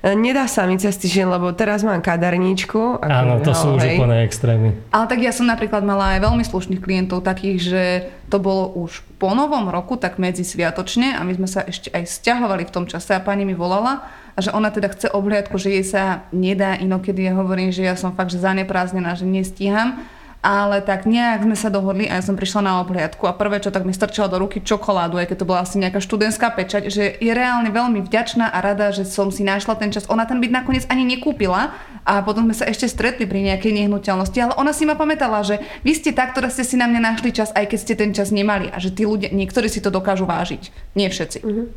[0.03, 2.99] nedá sa mi cez týždeň, lebo teraz mám kaderníčku.
[2.99, 4.75] Áno, to sú už úplne extrémy.
[4.91, 7.83] Ale tak ja som napríklad mala aj veľmi slušných klientov takých, že
[8.27, 12.03] to bolo už po novom roku, tak medzi sviatočne a my sme sa ešte aj
[12.11, 14.03] stiahovali v tom čase a pani mi volala
[14.35, 17.23] a že ona teda chce obhliadku, že jej sa nedá inokedy.
[17.23, 20.03] Ja hovorím, že ja som fakt, že zaneprázdnená, že nestíham
[20.39, 23.75] ale tak nejak sme sa dohodli a ja som prišla na obhliadku a prvé, čo
[23.75, 27.03] tak mi strčila do ruky čokoládu, aj keď to bola asi nejaká študentská pečať, že
[27.19, 30.07] je reálne veľmi vďačná a rada, že som si našla ten čas.
[30.07, 31.75] Ona ten byt nakoniec ani nekúpila
[32.07, 35.59] a potom sme sa ešte stretli pri nejakej nehnuteľnosti, ale ona si ma pamätala, že
[35.83, 38.31] vy ste tá, ktorá ste si na mňa našli čas, aj keď ste ten čas
[38.31, 41.39] nemali a že tí ľudia, niektorí si to dokážu vážiť, nie všetci.
[41.43, 41.67] Uh-huh.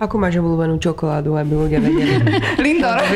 [0.00, 2.16] Ako máš obľúbenú čokoládu, aby ľudia vedeli?
[2.64, 2.98] Lindor.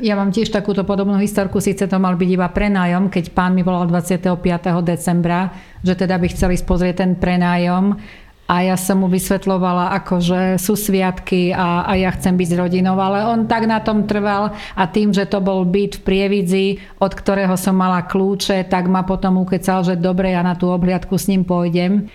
[0.00, 3.60] Ja mám tiež takúto podobnú historku, síce to mal byť iba prenájom, keď pán mi
[3.60, 4.32] volal 25.
[4.80, 5.52] decembra,
[5.84, 8.00] že teda by chceli spozrieť ten prenájom
[8.48, 12.58] a ja som mu vysvetlovala, ako že sú sviatky a, a ja chcem byť s
[12.58, 16.66] rodinou, ale on tak na tom trval a tým, že to bol byt v Prievidzi,
[16.96, 21.14] od ktorého som mala kľúče, tak ma potom ukecal, že dobre, ja na tú obhliadku
[21.14, 22.08] s ním pôjdem.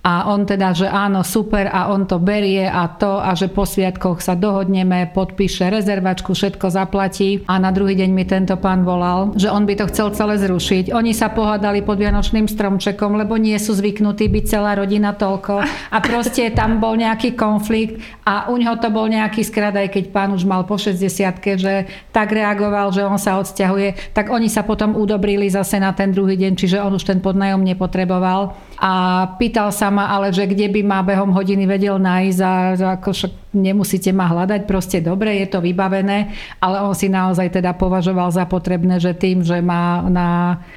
[0.00, 3.68] A on teda, že áno, super a on to berie a to a že po
[3.68, 7.44] sviatkoch sa dohodneme, podpíše rezervačku, všetko zaplatí.
[7.44, 10.96] A na druhý deň mi tento pán volal, že on by to chcel celé zrušiť.
[10.96, 15.60] Oni sa pohádali pod Vianočným stromčekom, lebo nie sú zvyknutí byť celá rodina toľko.
[15.68, 20.04] A proste tam bol nejaký konflikt a u neho to bol nejaký skrad, aj keď
[20.16, 21.12] pán už mal po 60
[21.60, 21.74] že
[22.08, 26.40] tak reagoval, že on sa odsťahuje, tak oni sa potom udobrili zase na ten druhý
[26.40, 28.92] deň, čiže on už ten podnajom nepotreboval a
[29.36, 32.52] pýtal sa ma, ale že kde by ma behom hodiny vedel nájsť a
[32.96, 36.32] ako však nemusíte ma hľadať, proste dobre, je to vybavené,
[36.64, 40.28] ale on si naozaj teda považoval za potrebné, že tým, že ma na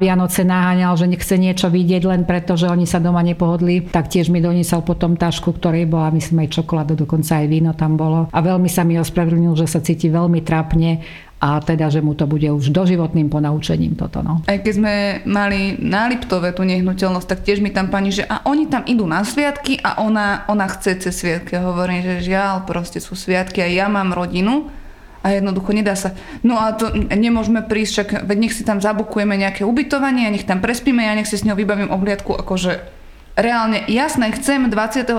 [0.04, 4.28] Vianoce naháňal, že nechce niečo vidieť len preto, že oni sa doma nepohodli, tak tiež
[4.28, 8.28] mi doniesol potom tašku, ktorej bola myslím aj čokoláda, dokonca aj víno tam bolo.
[8.28, 11.00] A veľmi sa mi ospravedlnil, že sa cíti veľmi trápne
[11.44, 14.24] a teda, že mu to bude už doživotným ponaučením toto.
[14.24, 14.40] No.
[14.48, 14.94] Aj keď sme
[15.28, 19.04] mali na Liptove tú nehnuteľnosť, tak tiež mi tam pani, že a oni tam idú
[19.04, 21.60] na sviatky a ona, ona chce cez sviatky.
[21.60, 24.72] A hovorím, že žiaľ, proste sú sviatky a ja mám rodinu
[25.20, 26.16] a jednoducho nedá sa.
[26.40, 30.64] No a to nemôžeme prísť, však veď nech si tam zabukujeme nejaké ubytovanie, nech tam
[30.64, 32.93] prespíme, ja nech si s ňou vybavím obliadku, akože
[33.34, 35.10] reálne jasné, chcem 26.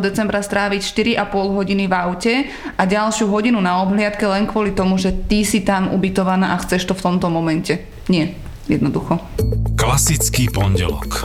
[0.00, 0.80] decembra stráviť
[1.20, 2.34] 4,5 hodiny v aute
[2.76, 6.92] a ďalšiu hodinu na obhliadke len kvôli tomu, že ty si tam ubytovaná a chceš
[6.92, 7.80] to v tomto momente.
[8.08, 8.36] Nie,
[8.68, 9.20] jednoducho.
[9.74, 11.24] Klasický pondelok.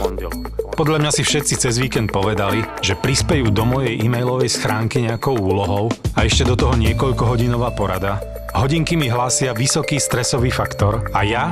[0.79, 5.91] Podľa mňa si všetci cez víkend povedali, že prispejú do mojej e-mailovej schránky nejakou úlohou
[6.15, 8.23] a ešte do toho niekoľko hodinová porada.
[8.55, 11.45] Hodinky mi hlásia vysoký stresový faktor a ja,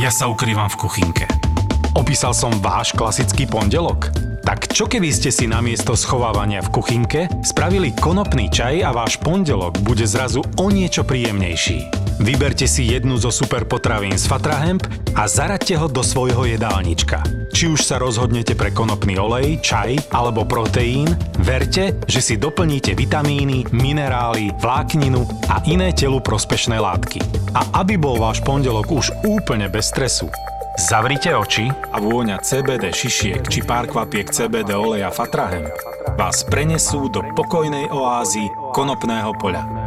[0.00, 1.53] ja sa ukrývam v kuchynke.
[1.94, 4.10] Opísal som váš klasický pondelok?
[4.42, 9.78] Tak čo keby ste si namiesto schovávania v kuchynke spravili konopný čaj a váš pondelok
[9.86, 12.04] bude zrazu o niečo príjemnejší?
[12.18, 14.82] Vyberte si jednu zo super potravín z Fatrahemp
[15.14, 17.22] a zaraďte ho do svojho jedálnička.
[17.54, 23.70] Či už sa rozhodnete pre konopný olej, čaj alebo proteín, verte, že si doplníte vitamíny,
[23.70, 27.22] minerály, vlákninu a iné telu prospešné látky.
[27.54, 30.26] A aby bol váš pondelok už úplne bez stresu,
[30.74, 35.70] Zavrite oči a vôňa CBD šišiek či pár kvapiek CBD oleja Fatrahem
[36.18, 39.86] vás prenesú do pokojnej oázy konopného poľa.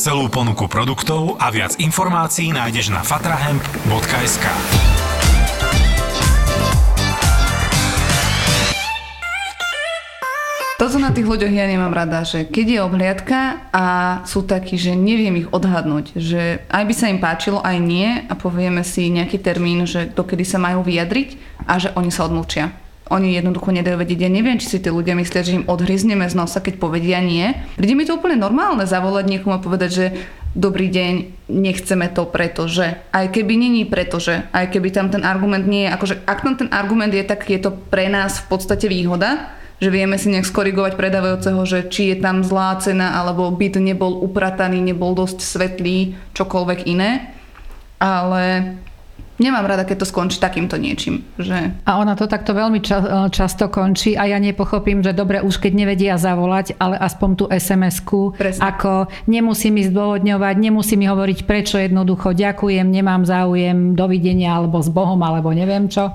[0.00, 4.44] Celú ponuku produktov a viac informácií nájdeš na fatrahemp.sk.
[10.84, 13.84] Toto na tých ľuďoch ja nemám rada, že keď je obhliadka a
[14.28, 18.36] sú takí, že neviem ich odhadnúť, že aj by sa im páčilo, aj nie a
[18.36, 22.68] povieme si nejaký termín, že dokedy sa majú vyjadriť a že oni sa odmlčia.
[23.08, 24.28] Oni jednoducho nedajú vedieť.
[24.28, 27.56] Ja neviem, či si tí ľudia myslia, že im odhryzneme z nosa, keď povedia nie.
[27.80, 30.06] Príde mi to úplne normálne zavolať niekomu a povedať, že
[30.52, 31.12] dobrý deň,
[31.48, 33.00] nechceme to, pretože.
[33.08, 36.68] Aj keby není pretože, aj keby tam ten argument nie je, akože ak tam ten
[36.68, 40.96] argument je, tak je to pre nás v podstate výhoda, že vieme si nejak skorigovať
[40.96, 46.88] predávajúceho, že či je tam zlá cena, alebo byt nebol uprataný, nebol dosť svetlý, čokoľvek
[46.88, 47.36] iné.
[48.00, 48.74] Ale
[49.34, 51.26] Nemám rada, keď to skončí takýmto niečím.
[51.42, 51.82] Že...
[51.82, 55.72] A ona to takto veľmi ča- často končí a ja nepochopím, že dobre, už keď
[55.74, 58.62] nevedia zavolať, ale aspoň tú SMS-ku, Presne.
[58.62, 64.86] ako nemusí mi zdôvodňovať, nemusí mi hovoriť prečo jednoducho, ďakujem, nemám záujem, dovidenia, alebo s
[64.86, 66.14] Bohom, alebo neviem čo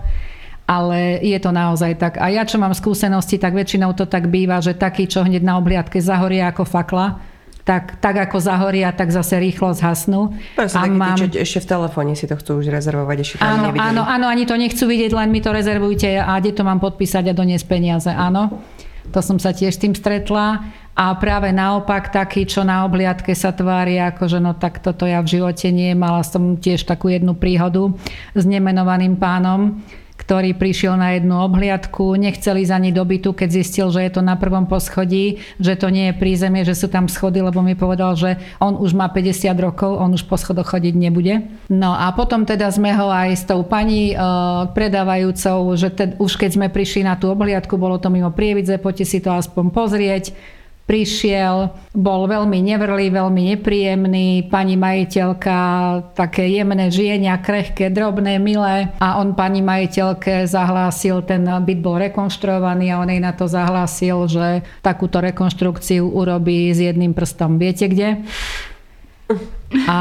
[0.69, 2.21] ale je to naozaj tak.
[2.21, 5.58] A ja, čo mám skúsenosti, tak väčšinou to tak býva, že taký, čo hneď na
[5.58, 7.17] obliadke zahoria ako fakla,
[7.65, 10.38] tak, tak ako zahoria, tak zase rýchlo zhasnú.
[10.53, 11.17] Presne, a mám...
[11.17, 14.45] tí, ešte v telefóne si to chcú už rezervovať, ešte to áno, áno, áno, ani
[14.45, 18.10] to nechcú vidieť, len mi to rezervujte a kde to mám podpísať a doniesť peniaze,
[18.13, 18.62] áno.
[19.10, 23.49] To som sa tiež s tým stretla a práve naopak taký, čo na obliadke sa
[23.49, 25.97] tvári, ako že no tak toto ja v živote nie.
[25.97, 27.89] Mala som tiež takú jednu príhodu
[28.38, 29.82] s nemenovaným pánom,
[30.29, 34.37] ktorý prišiel na jednu obhliadku, nechceli za ani dobytu, keď zistil, že je to na
[34.37, 38.37] prvom poschodí, že to nie je prízemie, že sú tam schody, lebo mi povedal, že
[38.61, 41.49] on už má 50 rokov, on už po schodoch chodiť nebude.
[41.73, 44.15] No a potom teda sme ho aj s tou pani e,
[44.69, 49.09] predávajúcou, že te, už keď sme prišli na tú obhliadku, bolo to mimo Prievidze, poďte
[49.09, 50.37] si to aspoň pozrieť
[50.89, 55.58] prišiel, bol veľmi nevrlý, veľmi nepríjemný, pani majiteľka
[56.17, 62.89] také jemné žienia, krehké, drobné, milé a on pani majiteľke zahlásil, ten byt bol rekonštruovaný
[62.89, 67.62] a on jej na to zahlásil, že takúto rekonštrukciu urobí s jedným prstom.
[67.62, 68.25] Viete kde?
[69.86, 69.99] A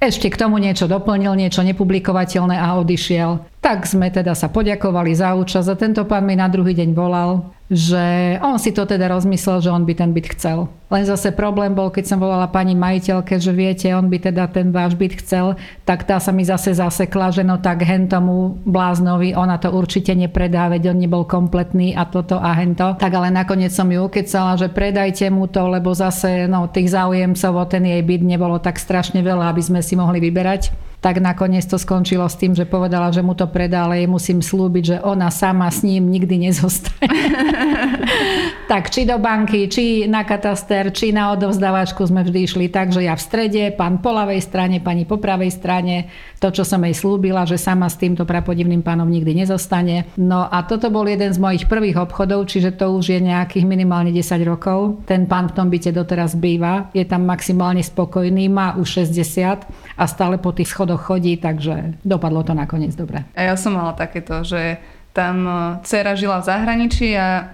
[0.00, 3.57] ešte k tomu niečo doplnil, niečo nepublikovateľné a odišiel.
[3.58, 7.58] Tak sme teda sa poďakovali za účasť a tento pán mi na druhý deň volal
[7.68, 10.72] že on si to teda rozmyslel, že on by ten byt chcel.
[10.88, 14.72] Len zase problém bol, keď som volala pani majiteľke, že viete, on by teda ten
[14.72, 15.52] váš byt chcel,
[15.84, 20.16] tak tá sa mi zase zasekla, že no tak hen tomu bláznovi, ona to určite
[20.16, 22.96] nepredá, veď on nebol kompletný a toto a hento.
[22.96, 27.52] Tak ale nakoniec som ju ukecala, že predajte mu to, lebo zase no, tých záujemcov
[27.52, 31.62] o ten jej byt nebolo tak strašne veľa, aby sme si mohli vyberať tak nakoniec
[31.62, 34.96] to skončilo s tým, že povedala, že mu to predá, ale jej musím slúbiť, že
[35.06, 37.06] ona sama s ním nikdy nezostane.
[38.70, 43.06] tak či do banky, či na kataster, či na odovzdávačku sme vždy išli tak, že
[43.06, 46.10] ja v strede, pán po ľavej strane, pani po pravej strane,
[46.42, 50.10] to, čo som jej slúbila, že sama s týmto prapodivným pánom nikdy nezostane.
[50.18, 54.10] No a toto bol jeden z mojich prvých obchodov, čiže to už je nejakých minimálne
[54.10, 55.00] 10 rokov.
[55.06, 60.04] Ten pán v tom byte doteraz býva, je tam maximálne spokojný, má už 60 a
[60.04, 63.28] stále po tých schodoch schodoch chodí, takže dopadlo to nakoniec dobre.
[63.36, 64.80] A ja som mala takéto, že
[65.12, 65.52] tam e,
[65.84, 67.52] dcera žila v zahraničí a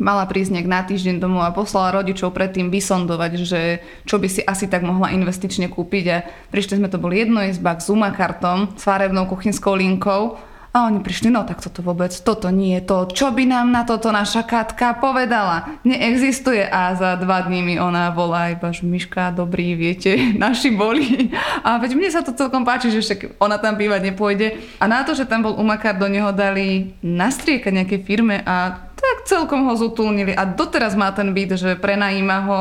[0.00, 4.40] mala prísť nejak na týždeň domov a poslala rodičov predtým vysondovať, že čo by si
[4.40, 8.88] asi tak mohla investične kúpiť a prišli sme to bol jedno izba s Zumakartom, s
[8.88, 10.40] farebnou kuchynskou linkou
[10.72, 13.04] a oni prišli, no tak toto vôbec, toto nie je to.
[13.12, 15.76] Čo by nám na toto naša Katka povedala?
[15.84, 16.64] Neexistuje.
[16.64, 21.28] A za dva dní mi ona volá iba, že Miška, dobrý, viete, naši boli.
[21.60, 24.56] A veď mne sa to celkom páči, že však ona tam bývať nepôjde.
[24.80, 29.28] A na to, že tam bol umakár, do neho dali nastrieka nejakej firme a tak
[29.28, 30.32] celkom ho zutulnili.
[30.32, 32.60] A doteraz má ten byt, že prenajíma ho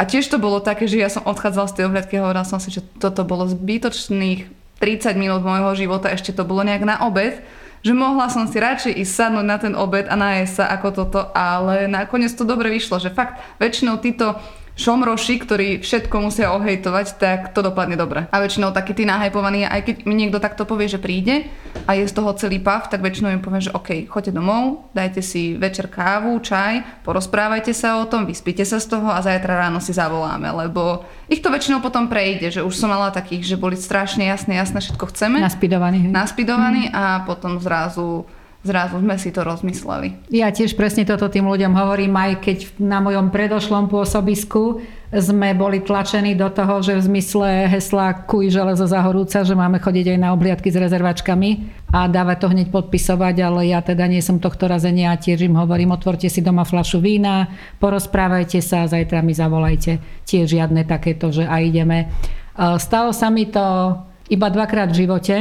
[0.00, 2.56] a tiež to bolo také, že ja som odchádzala z tej ohľadky a hovorila som
[2.56, 7.44] si, že toto bolo zbytočných 30 minút môjho života, ešte to bolo nejak na obed,
[7.80, 11.20] že mohla som si radšej ísť sadnúť na ten obed a nájsť sa ako toto,
[11.32, 14.36] ale nakoniec to dobre vyšlo, že fakt väčšinou títo
[14.80, 18.24] šomroši, ktorí všetko musia ohejtovať, tak to dopadne dobre.
[18.32, 21.52] A väčšinou taký tí nahypovaní, aj keď mi niekto takto povie, že príde
[21.84, 25.20] a je z toho celý pav, tak väčšinou im poviem, že OK, choďte domov, dajte
[25.20, 29.84] si večer kávu, čaj, porozprávajte sa o tom, vyspíte sa z toho a zajtra ráno
[29.84, 33.76] si zavoláme, lebo ich to väčšinou potom prejde, že už som mala takých, že boli
[33.76, 35.44] strašne jasné, jasné, všetko chceme.
[35.44, 36.08] Naspidovaní.
[36.08, 36.96] Naspidovaní mm.
[36.96, 38.24] a potom zrazu
[38.60, 40.28] zrazu sme si to rozmysleli.
[40.28, 45.82] Ja tiež presne toto tým ľuďom hovorím, aj keď na mojom predošlom pôsobisku sme boli
[45.82, 50.30] tlačení do toho, že v zmysle hesla kuj železo zahorúca, že máme chodiť aj na
[50.30, 51.50] obliadky s rezervačkami
[51.90, 55.58] a dávať to hneď podpisovať, ale ja teda nie som tohto razenia a tiež im
[55.58, 57.50] hovorím, otvorte si doma flašu vína,
[57.82, 59.98] porozprávajte sa a zajtra mi zavolajte.
[60.22, 62.06] Tiež žiadne takéto, že a ideme.
[62.54, 63.98] Stalo sa mi to
[64.30, 65.34] iba dvakrát v živote,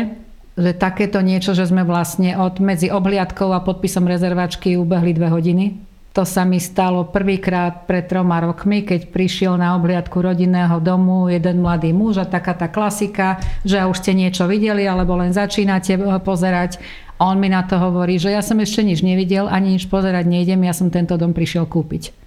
[0.60, 5.66] že takéto niečo, že sme vlastne od medzi obhliadkou a podpisom rezervačky ubehli dve hodiny.
[6.12, 11.64] To sa mi stalo prvýkrát pred troma rokmi, keď prišiel na obhliadku rodinného domu jeden
[11.64, 16.82] mladý muž a taká tá klasika, že už ste niečo videli alebo len začínate pozerať.
[17.22, 20.28] A on mi na to hovorí, že ja som ešte nič nevidel, ani nič pozerať
[20.28, 22.19] nejdem, ja som tento dom prišiel kúpiť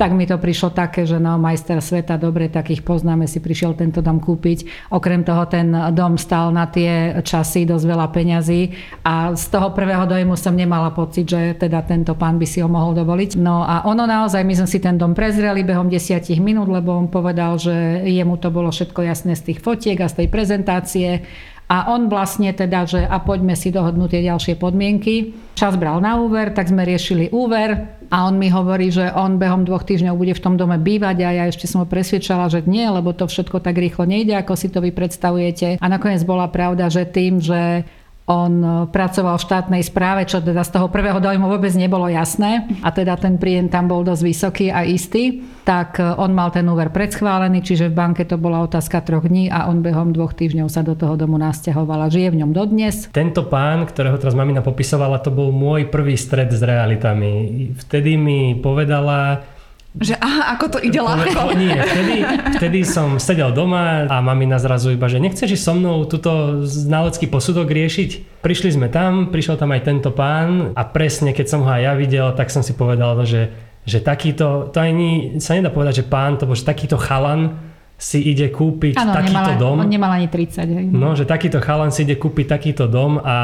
[0.00, 4.00] tak mi to prišlo také, že no majster sveta, dobre, takých poznáme, si prišiel tento
[4.00, 4.88] dom kúpiť.
[4.96, 8.72] Okrem toho ten dom stal na tie časy dosť veľa peňazí
[9.04, 12.68] a z toho prvého dojmu som nemala pocit, že teda tento pán by si ho
[12.72, 13.36] mohol dovoliť.
[13.36, 17.12] No a ono naozaj, my sme si ten dom prezreli behom desiatich minút, lebo on
[17.12, 21.28] povedal, že jemu to bolo všetko jasné z tých fotiek a z tej prezentácie
[21.70, 25.38] a on vlastne teda, že a poďme si dohodnúť tie ďalšie podmienky.
[25.54, 29.62] Čas bral na úver, tak sme riešili úver a on mi hovorí, že on behom
[29.62, 32.82] dvoch týždňov bude v tom dome bývať a ja ešte som ho presvedčala, že nie,
[32.90, 35.78] lebo to všetko tak rýchlo nejde, ako si to vy predstavujete.
[35.78, 37.86] A nakoniec bola pravda, že tým, že
[38.30, 42.70] on e, pracoval v štátnej správe, čo teda z toho prvého dojmu vôbec nebolo jasné
[42.86, 46.62] a teda ten príjem tam bol dosť vysoký a istý, tak e, on mal ten
[46.70, 50.70] úver predschválený, čiže v banke to bola otázka troch dní a on behom dvoch týždňov
[50.70, 53.10] sa do toho domu nasťahoval a žije v ňom dodnes.
[53.10, 57.74] Tento pán, ktorého teraz mamina popisovala, to bol môj prvý stred s realitami.
[57.74, 59.42] Vtedy mi povedala,
[59.90, 61.50] Že aha, ako to ide ľahko.
[61.58, 62.16] Nie, vtedy,
[62.62, 67.66] vtedy som sedel doma a mamina zrazu iba, že nechceš so mnou túto znalecký posudok
[67.66, 68.38] riešiť?
[68.38, 71.92] Prišli sme tam, prišiel tam aj tento pán a presne keď som ho aj ja
[71.98, 73.50] videl, tak som si povedal, že,
[73.82, 77.69] že takýto, to ani sa nedá povedať, že pán, to bol že takýto chalan,
[78.00, 79.76] si ide kúpiť Áno, takýto nemala, dom.
[79.84, 80.56] on nemal ani 30.
[80.64, 80.86] Hej.
[80.88, 83.36] No, že takýto chalan si ide kúpiť takýto dom a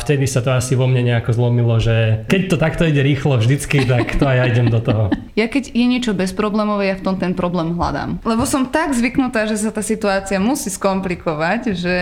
[0.00, 3.84] vtedy sa to asi vo mne nejako zlomilo, že keď to takto ide rýchlo vždycky,
[3.84, 5.12] tak to aj ja idem do toho.
[5.34, 8.22] Ja keď je niečo bezproblémové, ja v tom ten problém hľadám.
[8.22, 11.96] Lebo som tak zvyknutá, že sa tá situácia musí skomplikovať, že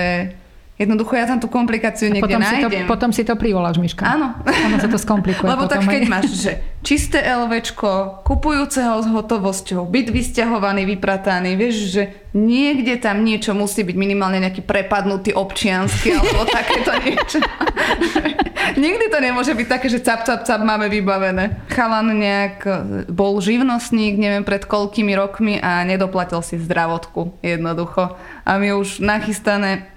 [0.83, 2.87] Jednoducho ja tam tú komplikáciu niekde potom si, to, nájdem.
[2.91, 4.03] potom si to privoláš, Miška.
[4.03, 4.35] Áno.
[4.43, 5.47] Ono sa to skomplikuje.
[5.55, 6.11] Lebo potom tak keď aj.
[6.11, 6.53] máš, že
[6.83, 12.03] čisté LVčko, kupujúceho s hotovosťou, byt vysťahovaný, vyprataný, vieš, že
[12.35, 17.39] niekde tam niečo musí byť minimálne nejaký prepadnutý občiansky alebo takéto niečo.
[18.83, 21.69] Nikdy to nemôže byť také, že cap, cap, cap máme vybavené.
[21.69, 22.73] Chalan nejak e,
[23.13, 28.17] bol živnostník, neviem pred koľkými rokmi a nedoplatil si zdravotku jednoducho.
[28.43, 29.92] A my už nachystané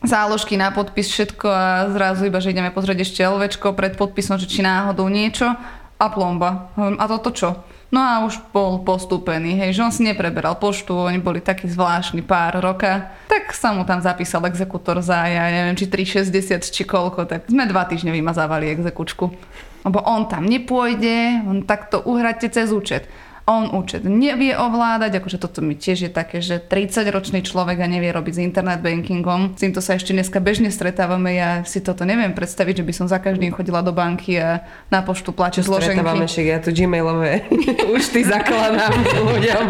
[0.00, 4.48] záložky na podpis, všetko a zrazu iba, že ideme pozrieť ešte LVčko pred podpisom, že
[4.48, 5.52] či náhodou niečo
[6.00, 6.72] a plomba.
[6.76, 7.50] Hovorím, A toto čo?
[7.90, 12.22] No a už bol postúpený, hej, že on si nepreberal poštu, oni boli takí zvláštni
[12.22, 17.26] pár roka, tak sa mu tam zapísal exekútor za, ja neviem, či 3,60 či koľko,
[17.26, 19.34] tak sme dva týždne vymazávali exekučku.
[19.82, 23.10] Lebo on tam nepôjde, on takto uhráte cez účet
[23.50, 28.14] on účet nevie ovládať, akože toto mi tiež je také, že 30-ročný človek a nevie
[28.14, 29.58] robiť s internet bankingom.
[29.58, 33.06] S týmto sa ešte dneska bežne stretávame, ja si toto neviem predstaviť, že by som
[33.10, 36.30] za každým chodila do banky a na poštu plače Stretávame zloženky.
[36.30, 37.50] však, ja tu gmailové
[37.96, 38.94] účty zakladám
[39.34, 39.64] ľuďom,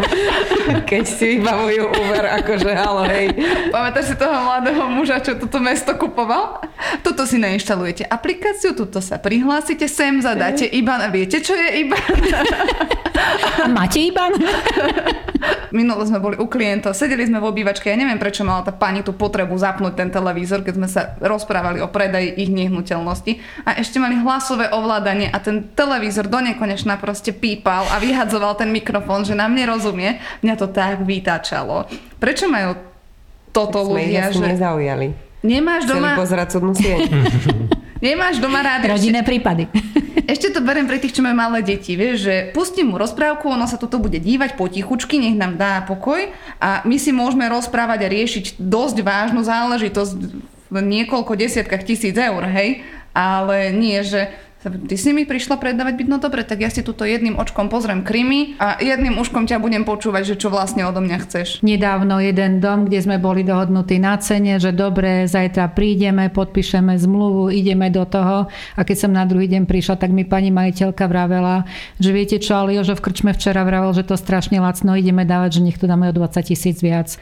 [0.85, 3.33] keď si vybavujú úver, akože halo, hej.
[3.73, 6.61] Pamätáš si toho mladého muža, čo toto mesto kupoval?
[7.01, 12.13] Tuto si nainštalujete aplikáciu, tuto sa prihlásite, sem zadáte IBAN a viete, čo je IBAN?
[13.71, 14.31] Máte IBAN?
[15.75, 19.01] Minule sme boli u klientov, sedeli sme v obývačke, ja neviem prečo mala tá pani
[19.01, 23.97] tú potrebu zapnúť ten televízor, keď sme sa rozprávali o predaji ich nehnuteľnosti a ešte
[23.97, 29.33] mali hlasové ovládanie a ten televízor do nekonečna proste pípal a vyhadzoval ten mikrofón, že
[29.33, 30.19] nám nerozumie.
[30.43, 31.87] Mňa to tak vytáčalo.
[32.19, 32.75] Prečo majú
[33.55, 35.15] toto ľudia, že nezaujali.
[35.41, 36.99] nemáš Chceli doma, pozerať súdnu sieň.
[38.01, 39.69] nemáš doma rád Rodinné prípady.
[40.31, 43.65] ešte to beriem pre tých, čo majú malé deti, vieš, že pustím mu rozprávku, ono
[43.67, 46.29] sa toto bude dívať potichučky, nech nám dá pokoj
[46.59, 50.13] a my si môžeme rozprávať a riešiť dosť vážnu záležitosť
[50.71, 54.31] v niekoľko desiatkách tisíc eur, hej, ale nie, že
[54.69, 58.05] ty si mi prišla predávať byť, no dobre, tak ja si tuto jedným očkom pozriem
[58.05, 61.47] krymy a jedným uškom ťa budem počúvať, že čo vlastne odo mňa chceš.
[61.65, 67.49] Nedávno jeden dom, kde sme boli dohodnutí na cene, že dobre, zajtra prídeme, podpíšeme zmluvu,
[67.49, 68.51] ideme do toho.
[68.77, 71.65] A keď som na druhý deň prišla, tak mi pani majiteľka vravela,
[71.97, 75.57] že viete čo, ale Jožo v krčme včera vravel, že to strašne lacno, ideme dávať,
[75.57, 77.17] že nech to dáme o 20 tisíc viac.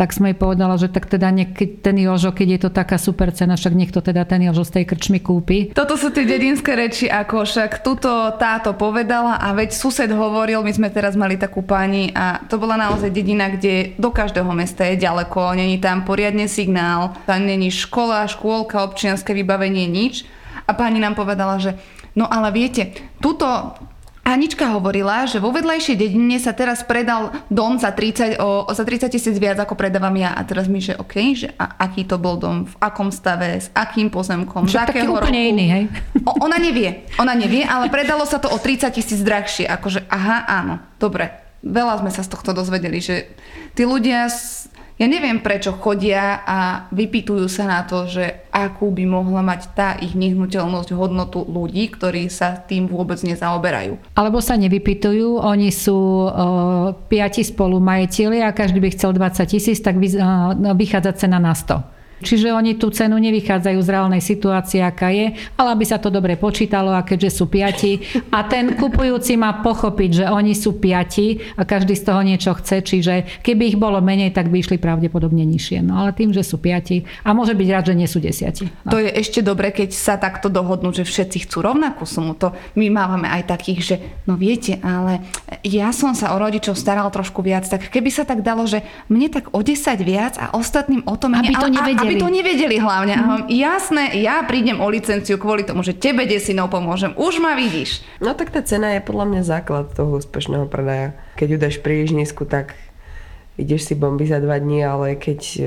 [0.00, 3.28] Tak sme jej povedala, že tak teda keď ten Jožo, keď je to taká super
[3.36, 5.76] cena, však nech to teda ten Jožo z tej krčmy kúpi.
[5.76, 10.72] Toto sú tie dedinské reči, ako však tuto táto povedala a veď sused hovoril, my
[10.72, 15.04] sme teraz mali takú pani a to bola naozaj dedina, kde do každého mesta je
[15.04, 20.24] ďaleko, není tam poriadne signál, tam není škola, škôlka, občianske vybavenie, nič.
[20.64, 21.76] A pani nám povedala, že
[22.16, 23.76] no ale viete, tuto
[24.22, 29.08] Anička hovorila, že vo vedľajšej dedine sa teraz predal dom za 30, o, za 30
[29.08, 30.30] tisíc viac ako predávam ja.
[30.30, 33.72] A teraz mi, že OK, že a, aký to bol dom, v akom stave, s
[33.72, 35.50] akým pozemkom, z Však taký úplne roku.
[35.50, 35.84] iný, hej?
[36.22, 39.64] O, ona nevie, ona nevie, ale predalo sa to o 30 tisíc drahšie.
[39.66, 41.32] Akože, aha, áno, dobre.
[41.60, 43.24] Veľa sme sa z tohto dozvedeli, že
[43.72, 44.68] tí ľudia, s-
[45.00, 46.58] ja neviem prečo chodia a
[46.92, 52.28] vypýtujú sa na to, že akú by mohla mať tá ich nehnuteľnosť hodnotu ľudí, ktorí
[52.28, 53.96] sa tým vôbec nezaoberajú.
[54.12, 59.80] Alebo sa nevypytujú, oni sú uh, piati spolu majiteľi a každý by chcel 20 tisíc,
[59.80, 61.99] tak vy, uh, vychádza cena na 100.
[62.20, 66.36] Čiže oni tú cenu nevychádzajú z reálnej situácie, aká je, ale aby sa to dobre
[66.36, 71.64] počítalo a keďže sú piati a ten kupujúci má pochopiť, že oni sú piati a
[71.64, 75.80] každý z toho niečo chce, čiže keby ich bolo menej, tak by išli pravdepodobne nižšie.
[75.80, 78.68] No ale tým, že sú piati a môže byť rád, že nie sú desiati.
[78.84, 78.92] No.
[78.92, 82.36] To je ešte dobre, keď sa takto dohodnú, že všetci chcú rovnakú sumu.
[82.38, 83.96] To my máme aj takých, že
[84.28, 85.24] no viete, ale
[85.64, 89.32] ja som sa o rodičov staral trošku viac, tak keby sa tak dalo, že mne
[89.32, 91.56] tak o 10 viac a ostatným o to menej.
[91.56, 92.09] Aby to nevedeli.
[92.10, 93.14] Aby to nevedeli hlavne.
[93.14, 93.46] Mm.
[93.46, 97.14] Jasné, ja prídem o licenciu kvôli tomu, že tebe desinou pomôžem.
[97.14, 98.02] Už ma vidíš.
[98.18, 101.14] No tak tá cena je podľa mňa základ toho úspešného predaja.
[101.38, 102.74] Keď ju dáš príliš nízku, tak
[103.60, 105.62] ideš si bomby za dva dní, ale keď e,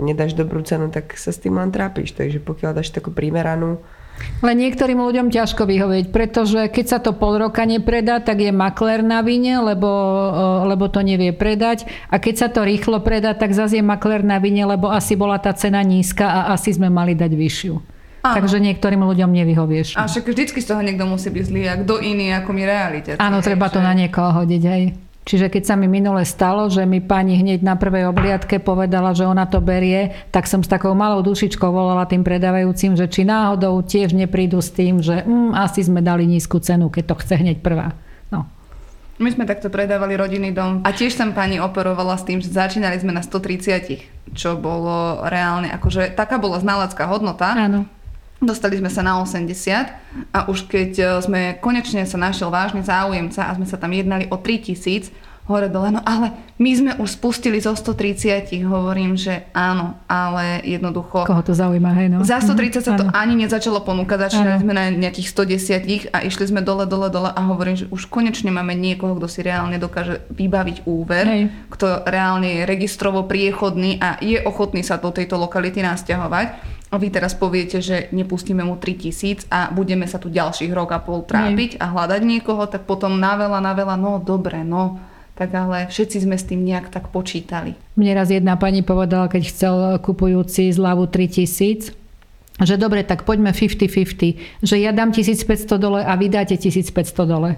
[0.00, 2.16] nedáš dobrú cenu, tak sa s tým len trápiš.
[2.16, 3.82] Takže pokiaľ dáš takú primeranú,
[4.42, 9.06] Ale niektorým ľuďom ťažko vyhovieť, pretože keď sa to pol roka nepredá, tak je maklér
[9.06, 9.90] na vine, lebo,
[10.66, 11.86] lebo to nevie predať.
[12.10, 15.38] A keď sa to rýchlo predá, tak zase je maklér na vine, lebo asi bola
[15.38, 17.74] tá cena nízka a asi sme mali dať vyššiu.
[18.22, 18.34] Áno.
[18.38, 19.98] Takže niektorým ľuďom nevyhovieš.
[19.98, 23.18] A však vždycky z toho niekto musí byť zlý, a kto iný ako mi realite.
[23.18, 23.78] Áno, treba že...
[23.78, 24.82] to na niekoho hodiť aj.
[25.22, 29.22] Čiže keď sa mi minule stalo, že mi pani hneď na prvej obliadke povedala, že
[29.22, 33.86] ona to berie, tak som s takou malou dušičkou volala tým predávajúcim, že či náhodou
[33.86, 37.62] tiež neprídu s tým, že mm, asi sme dali nízku cenu, keď to chce hneď
[37.62, 37.94] prvá.
[38.34, 38.50] No.
[39.22, 42.98] My sme takto predávali rodinný dom a tiež tam pani operovala s tým, že začínali
[42.98, 47.54] sme na 130, čo bolo reálne, akože taká bola znalecká hodnota.
[47.54, 47.86] Áno.
[48.42, 53.46] Dostali sme sa na 80 a už keď e, sme konečne sa našiel vážny záujemca
[53.46, 55.14] a sme sa tam jednali o 3000,
[55.52, 61.28] hore dole, no ale my sme už spustili zo 130, hovorím, že áno, ale jednoducho...
[61.28, 62.18] Koho to zaujíma, hej no?
[62.24, 63.12] Za 130 mm, sa to áno.
[63.12, 67.40] ani nezačalo ponúkať, začínali sme na nejakých 110 a išli sme dole, dole, dole a
[67.52, 71.42] hovorím, že už konečne máme niekoho, kto si reálne dokáže vybaviť úver, hej.
[71.68, 77.08] kto reálne je registrovo priechodný a je ochotný sa do tejto lokality nasťahovať a vy
[77.08, 81.70] teraz poviete, že nepustíme mu 3000 a budeme sa tu ďalších rok a pol trápiť
[81.74, 81.80] Nie.
[81.80, 85.00] a hľadať niekoho, tak potom na veľa, na veľa, no dobre, no
[85.32, 87.72] tak ale všetci sme s tým nejak tak počítali.
[87.96, 89.74] Mne raz jedna pani povedala, keď chcel
[90.04, 91.96] kupujúci zľavu 3000,
[92.60, 97.56] že dobre, tak poďme 50-50, že ja dám 1500 dole a vy dáte 1500 dole.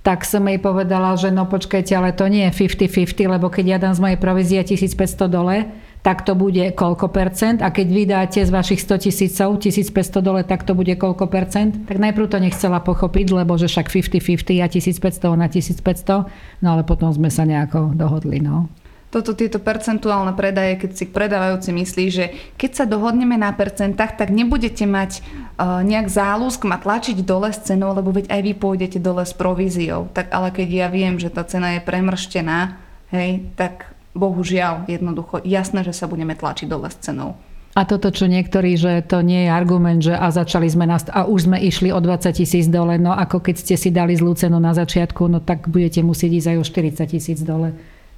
[0.00, 3.78] Tak som jej povedala, že no počkajte, ale to nie je 50-50, lebo keď ja
[3.80, 5.68] dám z mojej provízie 1500 dole,
[6.00, 10.64] tak to bude koľko percent a keď vydáte z vašich 100 tisícov 1500 dole, tak
[10.64, 11.76] to bude koľko percent.
[11.84, 16.82] Tak najprv to nechcela pochopiť, lebo že však 50-50 a 1500 na 1500, no ale
[16.88, 18.40] potom sme sa nejako dohodli.
[18.40, 18.72] No.
[19.10, 22.24] Toto tieto percentuálne predaje, keď si predávajúci myslí, že
[22.54, 25.18] keď sa dohodneme na percentách, tak nebudete mať
[25.58, 29.34] uh, nejak záľusk ma tlačiť dole s cenou, lebo veď aj vy pôjdete dole s
[29.34, 30.06] províziou.
[30.14, 32.78] Tak ale keď ja viem, že tá cena je premrštená,
[33.10, 37.38] hej, tak bohužiaľ jednoducho jasné, že sa budeme tlačiť dole s cenou.
[37.78, 41.22] A toto, čo niektorí, že to nie je argument, že a začali sme nás, a
[41.30, 44.58] už sme išli o 20 tisíc dole, no ako keď ste si dali zlú cenu
[44.58, 47.70] na začiatku, no tak budete musieť ísť aj o 40 tisíc dole.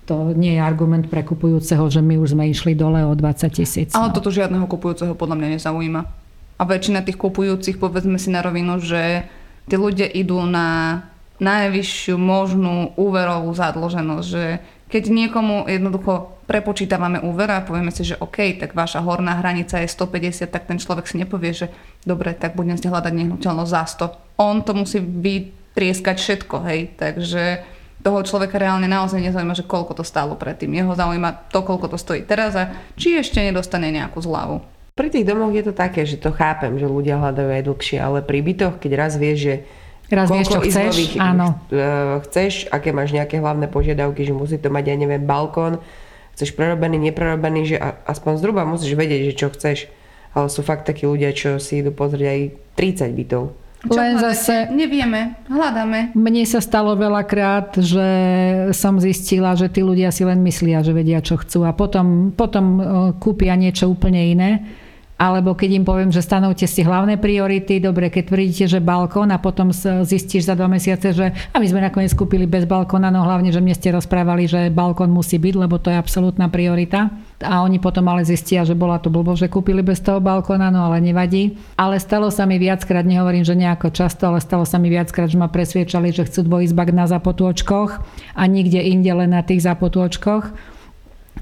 [0.09, 3.89] To nie je argument pre kupujúceho, že my už sme išli dole o 20 tisíc.
[3.93, 4.17] Ale no.
[4.17, 6.01] toto žiadneho kupujúceho podľa mňa nezaujíma.
[6.57, 9.29] A väčšina tých kupujúcich, povedzme si na rovinu, že
[9.69, 11.01] tí ľudia idú na
[11.43, 14.63] najvyššiu možnú úverovú zadlženosť, že
[14.93, 19.89] keď niekomu jednoducho prepočítavame úver a povieme si, že OK, tak vaša horná hranica je
[19.89, 21.73] 150, tak ten človek si nepovie, že
[22.05, 23.83] dobre, tak budem si hľadať nehnuteľnosť za
[24.13, 24.37] 100.
[24.37, 27.65] On to musí vytrieskať všetko, hej, takže
[28.05, 30.77] toho človeka reálne naozaj nezaujíma, že koľko to stálo predtým.
[30.77, 34.61] Jeho zaujíma to, koľko to stojí teraz a či ešte nedostane nejakú zľavu.
[34.93, 38.21] Pri tých domoch je to také, že to chápem, že ľudia hľadajú aj dlhšie, ale
[38.21, 39.55] pri bytoch, keď raz vieš, že
[40.13, 41.57] Raz vieš, čo chceš, áno.
[41.73, 45.81] E, chceš, aké máš nejaké hlavné požiadavky, že musí to mať, ja neviem, balkón,
[46.37, 49.89] chceš prerobený, neprerobený, že aspoň zhruba musíš vedieť, že čo chceš.
[50.37, 52.41] Ale sú fakt takí ľudia, čo si idú pozrieť aj
[52.77, 53.43] 30 bytov.
[53.83, 54.37] Čo Len hľadáte?
[54.37, 54.55] zase...
[54.71, 56.15] Nevieme, hľadáme.
[56.15, 58.09] Mne sa stalo veľakrát, že
[58.77, 62.65] som zistila, že tí ľudia si len myslia, že vedia, čo chcú a potom, potom
[62.79, 62.83] e,
[63.19, 64.51] kúpia niečo úplne iné
[65.23, 69.39] alebo keď im poviem, že stanovte si hlavné priority, dobre, keď tvrdíte, že balkón a
[69.39, 69.71] potom
[70.03, 73.63] zistíš za dva mesiace, že a my sme nakoniec kúpili bez balkóna, no hlavne, že
[73.63, 77.15] mne ste rozprávali, že balkón musí byť, lebo to je absolútna priorita.
[77.39, 80.91] A oni potom ale zistia, že bola to blbo, že kúpili bez toho balkóna, no
[80.91, 81.55] ale nevadí.
[81.79, 85.39] Ale stalo sa mi viackrát, nehovorím, že nejako často, ale stalo sa mi viackrát, že
[85.39, 87.91] ma presviečali, že chcú dvojizbak na zapotôčkoch
[88.35, 90.72] a nikde inde len na tých zapotôčkoch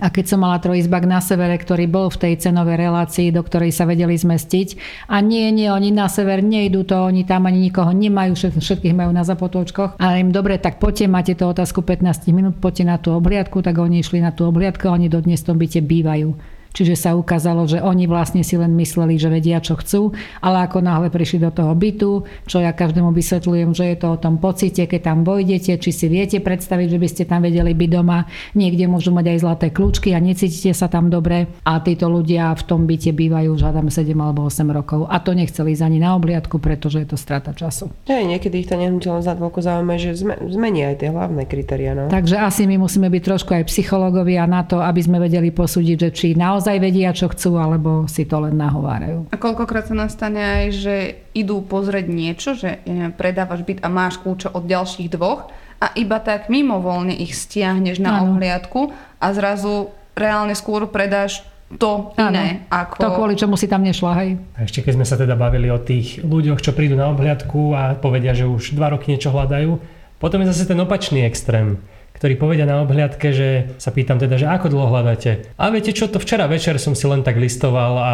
[0.00, 3.70] a keď som mala trojizbak na severe, ktorý bol v tej cenovej relácii, do ktorej
[3.76, 4.80] sa vedeli zmestiť.
[5.12, 9.12] A nie, nie, oni na sever nejdú to, oni tam ani nikoho nemajú, všetkých majú
[9.12, 10.00] na zapotôčkoch.
[10.00, 13.76] A im dobre, tak poďte, máte to otázku 15 minút, poďte na tú obliadku, tak
[13.76, 16.59] oni išli na tú obliadku a oni dodnes v tom byte bývajú.
[16.70, 20.78] Čiže sa ukázalo, že oni vlastne si len mysleli, že vedia, čo chcú, ale ako
[20.80, 24.86] náhle prišli do toho bytu, čo ja každému vysvetľujem, že je to o tom pocite,
[24.86, 28.86] keď tam vojdete, či si viete predstaviť, že by ste tam vedeli byť doma, niekde
[28.86, 32.86] môžu mať aj zlaté kľúčky a necítite sa tam dobre a títo ľudia v tom
[32.86, 36.62] byte bývajú už hádam 7 alebo 8 rokov a to nechceli ísť ani na obliadku,
[36.62, 37.90] pretože je to strata času.
[38.06, 41.92] Hej, niekedy ich to nehnuteľnosť za toľko zaujíma, že zmení aj tie hlavné kritéria.
[41.98, 42.08] No.
[42.08, 46.10] Takže asi my musíme byť trošku aj psychológovia na to, aby sme vedeli posúdiť, že
[46.14, 49.32] či naozaj naozaj vedia, čo chcú, alebo si to len nahovárajú.
[49.32, 50.94] A koľkokrát sa nastane aj, že
[51.32, 55.48] idú pozrieť niečo, že ja neviem, predávaš byt a máš kľúče od ďalších dvoch
[55.80, 58.36] a iba tak mimovoľne ich stiahneš na ano.
[58.36, 61.40] ohliadku a zrazu reálne skôr predáš
[61.80, 62.68] to iné.
[62.68, 63.00] Ako...
[63.00, 64.36] To kvôli čomu si tam nešla, hej?
[64.60, 67.96] A ešte keď sme sa teda bavili o tých ľuďoch, čo prídu na obhliadku a
[67.96, 69.80] povedia, že už dva roky niečo hľadajú,
[70.20, 71.80] potom je zase ten opačný extrém
[72.20, 75.56] ktorí povedia na obhliadke, že sa pýtam teda, že ako dlho hľadáte.
[75.56, 78.12] A viete čo, to včera večer som si len tak listoval a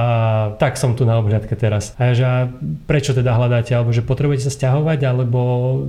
[0.63, 1.91] tak som tu na obhliadke teraz.
[1.99, 2.47] A ja, že a
[2.87, 5.41] prečo teda hľadáte, alebo že potrebujete sa stiahovať, alebo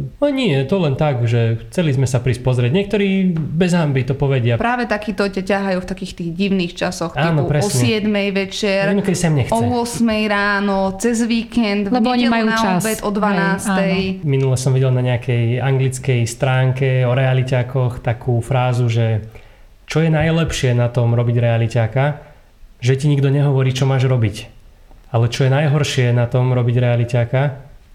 [0.01, 2.73] no nie, to len tak, že chceli sme sa prísť pozrieť.
[2.73, 4.57] Niektorí bez hamby to povedia.
[4.57, 8.01] Práve takíto ťa ťahajú v takých tých divných časoch, Áno, typu o presne.
[8.01, 9.53] 7 večer, kedy sa nechce.
[9.53, 12.81] o 8 ráno, cez víkend, v Lebo oni majú na čas.
[12.81, 14.25] obed o Hej, 12.
[14.25, 19.27] Minule som videl na nejakej anglickej stránke o realiťákoch takú frázu, že
[19.83, 22.05] čo je najlepšie na tom robiť realiťáka,
[22.79, 24.47] že ti nikto nehovorí, čo máš robiť.
[25.11, 27.41] Ale čo je najhoršie na tom robiť realiťáka,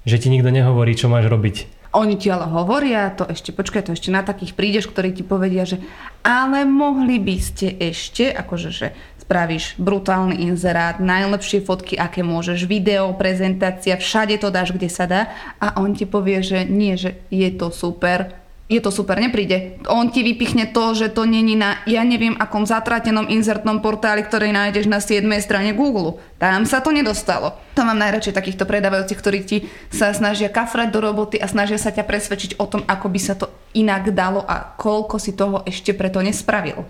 [0.04, 1.80] že ti nikto nehovorí, čo máš robiť.
[1.92, 5.68] Oni ti ale hovoria, to ešte, počkaj, to ešte na takých prídeš, ktorí ti povedia,
[5.68, 5.76] že
[6.24, 13.12] ale mohli by ste ešte, akože, že spravíš brutálny inzerát, najlepšie fotky, aké môžeš, video,
[13.12, 15.28] prezentácia, všade to dáš, kde sa dá
[15.60, 19.82] a on ti povie, že nie, že je to super, je to super, nepríde.
[19.90, 24.48] On ti vypichne to, že to není na, ja neviem, akom zatratenom inzertnom portáli, ktorý
[24.54, 25.26] nájdeš na 7.
[25.44, 26.22] strane Google.
[26.40, 27.58] Tam sa to nedostalo.
[27.76, 29.56] To mám najradšej takýchto predávajúcich, ktorí ti
[29.92, 33.34] sa snažia kafrať do roboty a snažia sa ťa presvedčiť o tom, ako by sa
[33.36, 36.86] to inak dalo a koľko si toho ešte preto nespravil.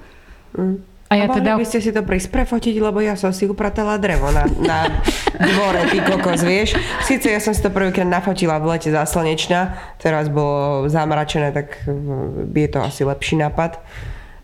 [1.12, 1.60] A ja a teda...
[1.60, 4.88] by ste si to prísť prefotiť, lebo ja som si upratala drevo na, na
[5.36, 6.80] dvore, ty kokos, vieš.
[7.04, 11.84] Sice ja som si to prvýkrát nafotila v lete za slnečná, teraz bolo zamračené, tak
[12.56, 13.76] je to asi lepší nápad.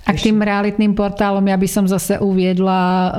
[0.08, 3.10] A k tým realitným portálom ja by som zase uviedla, eh,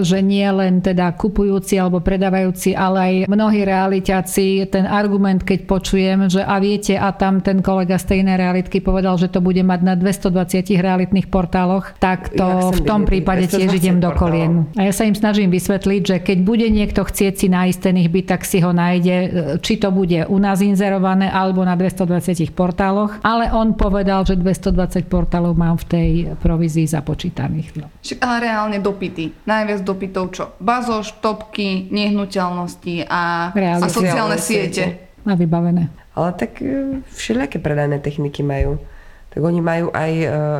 [0.00, 6.18] že nie len teda kupujúci alebo predávajúci, ale aj mnohí realiťaci, ten argument, keď počujem,
[6.32, 9.60] že a viete, a tam ten kolega z tej inej realitky povedal, že to bude
[9.60, 14.10] mať na 220 realitných portáloch, tak to Ja v tom prípade tiež 220 idem do
[14.16, 14.64] kolien.
[14.80, 18.08] A ja sa im snažím vysvetliť, že keď bude niekto chcieť si nájsť ten ich
[18.08, 19.28] byt, tak si ho nájde, eh,
[19.60, 23.20] či to bude u nás inzerované alebo na 220 portáloch.
[23.20, 26.08] Ale on povedal, že 220 portálov mám v tej
[26.38, 27.68] provízii započítaných.
[27.76, 27.86] No.
[28.00, 29.34] Však ale reálne dopity.
[29.44, 30.44] Najviac dopytov čo?
[30.62, 33.90] Bazoš, topky, nehnuteľnosti a, a Reálne.
[33.90, 34.82] Sociálne siete.
[34.82, 34.84] siete.
[35.28, 35.92] A vybavené.
[36.16, 38.80] Ale tak e, všelijaké predajné techniky majú.
[39.38, 40.12] Tak oni majú aj,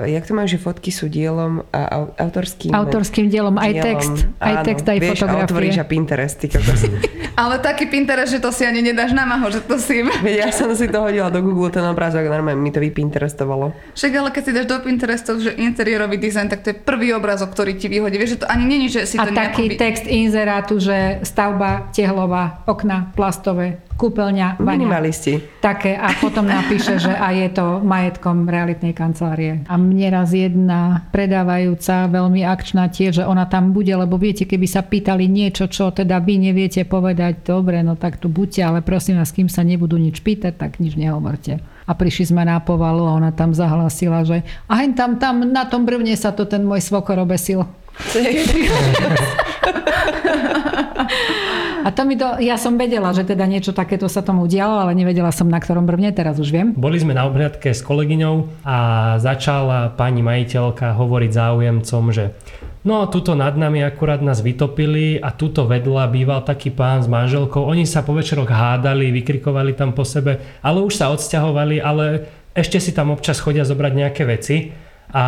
[0.06, 2.70] e, jak to majú, že fotky sú dielom a au- autorským...
[2.70, 3.86] Autorským dielom, aj dielom.
[3.90, 5.42] text, aj Áno, text, aj vieš, fotografie.
[5.42, 6.46] A otvoríš a Pinterest, ty.
[7.42, 10.06] Ale taký Pinterest, že to si ani nedáš na maho, že to si...
[10.30, 13.74] Ja som si to hodila do Google, ten obrázok, normálne mi to vypinterestovalo.
[13.98, 17.50] Však ale keď si dáš do Pinterestu, že interiérový dizajn, tak to je prvý obrazok,
[17.50, 18.14] ktorý ti vyhodí.
[18.14, 19.82] Vieš, že to ani není, že si A to taký nejako...
[19.82, 24.78] text inzerátu, že stavba tehlová, okna plastové, kúpeľňa, baňa.
[24.78, 25.58] Minimalisti.
[25.58, 29.66] Také a potom napíše, že a je to majetkom realitnej kancelárie.
[29.66, 34.70] A mne raz jedna predávajúca, veľmi akčná tiež, že ona tam bude, lebo viete, keby
[34.70, 39.18] sa pýtali niečo, čo teda vy neviete povedať, dobre, no tak tu buďte, ale prosím
[39.18, 41.58] vás, kým sa nebudú nič pýtať, tak nič nehovorte.
[41.88, 45.82] A prišli sme na povalu a ona tam zahlasila, že a tam, tam na tom
[45.82, 47.66] brvne sa to ten môj svokor obesil.
[51.84, 54.98] A to mi to, ja som vedela, že teda niečo takéto sa tomu udialo, ale
[54.98, 56.68] nevedela som na ktorom brvne, teraz už viem.
[56.74, 58.78] Boli sme na obhliadke s kolegyňou a
[59.22, 62.34] začala pani majiteľka hovoriť záujemcom, že
[62.82, 67.62] no tuto nad nami akurát nás vytopili a tuto vedľa býval taký pán s manželkou.
[67.62, 72.26] Oni sa po večeroch hádali, vykrikovali tam po sebe, ale už sa odsťahovali, ale
[72.56, 74.74] ešte si tam občas chodia zobrať nejaké veci
[75.08, 75.24] a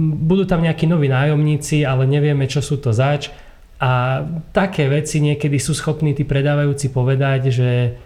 [0.00, 3.32] budú tam nejakí noví nájomníci, ale nevieme, čo sú to zač.
[3.80, 4.22] A
[4.52, 7.96] také veci niekedy sú schopní tí predávajúci povedať, že,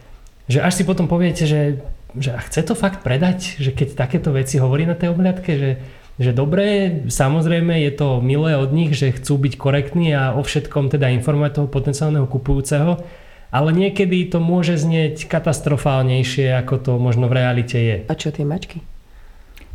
[0.46, 1.82] že až si potom poviete, že,
[2.14, 5.70] že a chce to fakt predať, že keď takéto veci hovorí na tej obhliadke, že,
[6.14, 10.94] že dobre, samozrejme je to milé od nich, že chcú byť korektní a o všetkom
[10.94, 13.02] teda informovať toho potenciálneho kupujúceho,
[13.50, 17.96] ale niekedy to môže znieť katastrofálnejšie, ako to možno v realite je.
[18.06, 18.78] A čo tie mačky?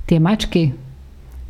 [0.08, 0.72] Tie mačky.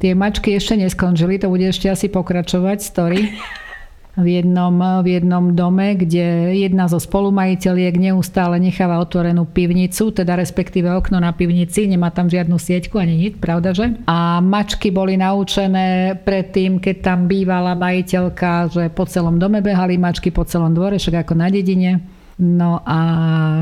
[0.02, 3.30] Tie mačky ešte neskončili, to bude ešte asi pokračovať story.
[4.18, 4.74] V jednom,
[5.05, 11.30] v jednom dome, kde jedna zo spolumajiteľiek neustále necháva otvorenú pivnicu, teda respektíve okno na
[11.30, 13.93] pivnici, nemá tam žiadnu sieťku ani nič, pravda že?
[14.10, 20.34] A mačky boli naučené predtým, keď tam bývala majiteľka, že po celom dome behali mačky,
[20.34, 22.01] po celom dvore, však ako na dedine.
[22.39, 22.99] No a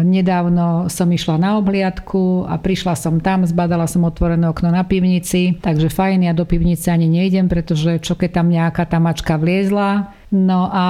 [0.05, 5.57] nedávno som išla na obhliadku a prišla som tam, zbadala som otvorené okno na pivnici,
[5.57, 10.13] takže fajn, ja do pivnice ani nejdem, pretože čo keď tam nejaká tá mačka vliezla,
[10.27, 10.85] No a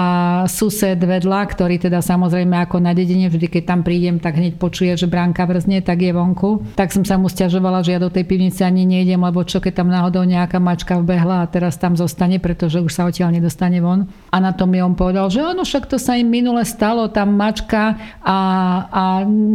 [0.50, 4.90] sused vedľa, ktorý teda samozrejme ako na dedine, vždy keď tam prídem, tak hneď počuje,
[4.98, 6.74] že bránka vrzne, tak je vonku.
[6.74, 9.86] Tak som sa mu stiažovala, že ja do tej pivnice ani nejdem, lebo čo keď
[9.86, 14.10] tam náhodou nejaká mačka vbehla a teraz tam zostane, pretože už sa odtiaľ nedostane von.
[14.34, 17.38] A na to mi on povedal, že ono však to sa im minule stalo, tam
[17.38, 17.94] mačka
[18.26, 18.38] a,
[18.90, 19.04] a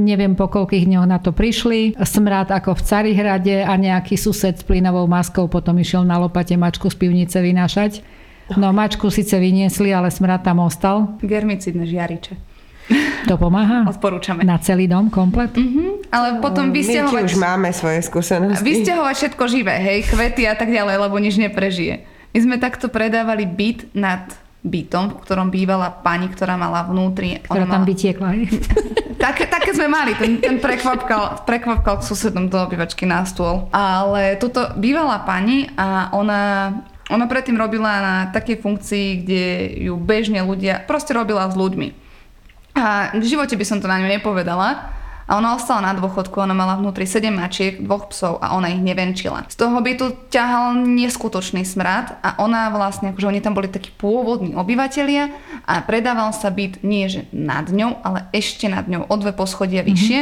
[0.06, 1.98] neviem po koľkých dňoch na to prišli.
[1.98, 6.86] Smrad ako v Carihrade a nejaký sused s plynovou maskou potom išiel na lopate mačku
[6.86, 8.11] z pivnice vynášať.
[8.58, 11.16] No mačku síce vyniesli, ale smrad tam ostal.
[11.22, 12.34] Germicidné žiariče.
[13.30, 13.86] To pomáha?
[13.86, 14.42] Odporúčame.
[14.42, 15.54] Na celý dom komplet?
[15.54, 17.22] Mhm, ale potom My vysťahovať...
[17.30, 18.66] už máme svoje skúsenosti.
[18.66, 22.02] Vysťahovať všetko živé, hej, kvety a tak ďalej, lebo nič neprežije.
[22.34, 27.42] My sme takto predávali byt nad bytom, v ktorom bývala pani, ktorá mala vnútri...
[27.42, 27.90] Ktorá tam mala...
[27.90, 28.28] vytiekla.
[28.34, 28.46] hej?
[29.22, 33.70] Také, také sme mali, ten, ten prekvapkal, prekvapkal k susedom do obývačky na stôl.
[33.70, 36.74] Ale tuto bývala pani a ona,
[37.10, 39.44] ona predtým robila na takej funkcii, kde
[39.90, 41.88] ju bežne ľudia, proste robila s ľuďmi.
[42.78, 45.00] A v živote by som to na ňu nepovedala.
[45.22, 48.82] A ona ostala na dôchodku, ona mala vnútri 7 mačiek, dvoch psov a ona ich
[48.82, 49.46] nevenčila.
[49.48, 54.58] Z toho bytu ťahal neskutočný smrad a ona vlastne, akože oni tam boli takí pôvodní
[54.58, 55.30] obyvatelia
[55.62, 59.86] a predával sa byt nie že nad ňou, ale ešte nad ňou o dve poschodia
[59.86, 60.20] vyššie.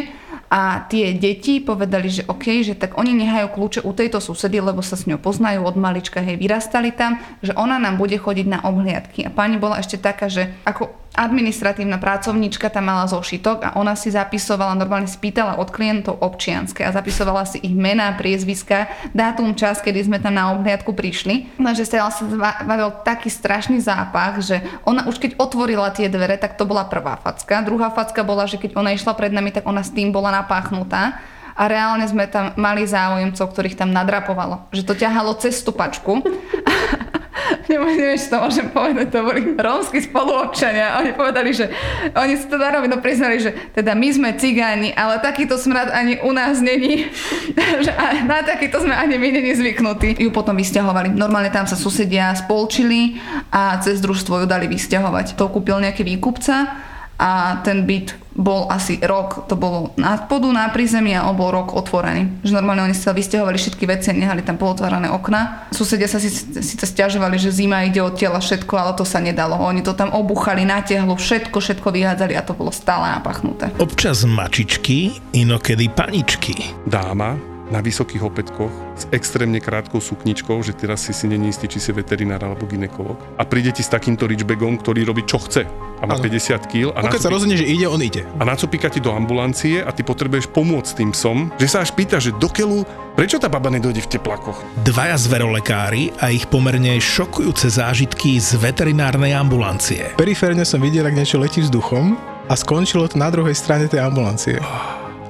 [0.51, 4.83] A tie deti povedali, že OK, že tak oni nehajú kľúče u tejto susedy, lebo
[4.83, 8.59] sa s ňou poznajú od malička, hej, vyrastali tam, že ona nám bude chodiť na
[8.67, 9.23] obhliadky.
[9.23, 10.91] A pani bola ešte taká, že ako
[11.21, 16.97] administratívna pracovníčka tam mala zošitok a ona si zapisovala, normálne spýtala od klientov občianske a
[16.97, 21.61] zapisovala si ich mená, priezviska, dátum, čas, kedy sme tam na obhliadku prišli.
[21.61, 22.25] Lenže sa sa
[22.65, 27.21] valil taký strašný zápach, že ona už keď otvorila tie dvere, tak to bola prvá
[27.21, 27.61] facka.
[27.61, 31.21] Druhá facka bola, že keď ona išla pred nami, tak ona s tým bola napáchnutá
[31.61, 34.65] a reálne sme tam mali záujemcov, ktorých tam nadrapovalo.
[34.73, 36.25] Že to ťahalo cez stupačku.
[37.71, 40.99] Neviem, či to môžem povedať, to boli rómsky spoluobčania.
[40.99, 41.71] Oni povedali, že
[42.15, 46.31] oni si to narovino priznali, že teda my sme cigáni, ale takýto smrad ani u
[46.35, 47.07] nás není.
[47.87, 47.93] že
[48.27, 50.19] na takýto sme ani my není zvyknutí.
[50.19, 51.15] Ju potom vysťahovali.
[51.15, 53.19] Normálne tam sa susedia spolčili
[53.55, 55.39] a cez družstvo ju dali vysťahovať.
[55.39, 56.90] To kúpil nejaký výkupca
[57.21, 61.53] a ten byt bol asi rok, to bolo na podu, na prízemí a on bol
[61.53, 62.41] rok otvorený.
[62.41, 65.69] Že normálne oni sa vysťahovali všetky veci a nehali tam polotvárané okna.
[65.69, 69.61] Susedia sa síce, síce stiažovali, že zima ide od tela všetko, ale to sa nedalo.
[69.61, 73.69] Oni to tam obuchali, natiahlo, všetko, všetko vyhádzali a to bolo stále napachnuté.
[73.77, 76.57] Občas mačičky, inokedy paničky.
[76.89, 77.37] dáma
[77.71, 81.95] na vysokých opätkoch s extrémne krátkou sukničkou, že teraz si si není istý, či si
[81.95, 83.17] veterinár alebo ginekolog.
[83.39, 86.25] A príde ti s takýmto reachbagom, ktorý robí čo chce a má Áno.
[86.25, 88.25] 50 kg a, On keď sa rozhodne, že ide, on ide.
[88.25, 92.17] a nacupíka ti do ambulancie a ty potrebuješ pomôcť tým psom, že sa až pýta,
[92.17, 94.65] že do keľu, prečo tá baba nedojde v teplakoch?
[94.81, 100.17] Dvaja zverolekári a ich pomerne šokujúce zážitky z veterinárnej ambulancie.
[100.17, 102.17] Periférne som videl, ak niečo letí vzduchom
[102.49, 104.57] a skončilo to na druhej strane tej ambulancie.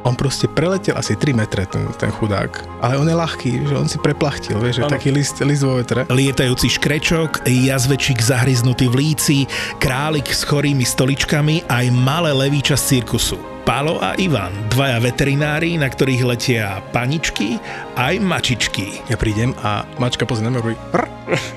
[0.01, 2.65] On proste preletel asi 3 metre, ten, ten chudák.
[2.81, 6.09] Ale on je ľahký, že on si preplachtil, vieš, že taký list, list vo vetre.
[6.09, 9.39] Lietajúci škrečok, jazvečík zahryznutý v líci,
[9.77, 13.37] králik s chorými stoličkami aj malé levíča z cirkusu.
[13.61, 17.61] Palo a Ivan, dvaja veterinári, na ktorých letia paničky
[18.01, 19.05] aj mačičky.
[19.13, 21.05] Ja prídem a mačka pozrie na mňa, hovorí prr,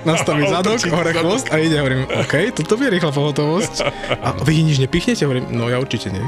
[0.04, 3.76] nastaví zadok, hore chvost a ide, hovorím, OK, toto vie rýchla pohotovosť.
[4.20, 5.24] A vy nič nepichnete?
[5.24, 6.24] Hovorím, no ja určite nie.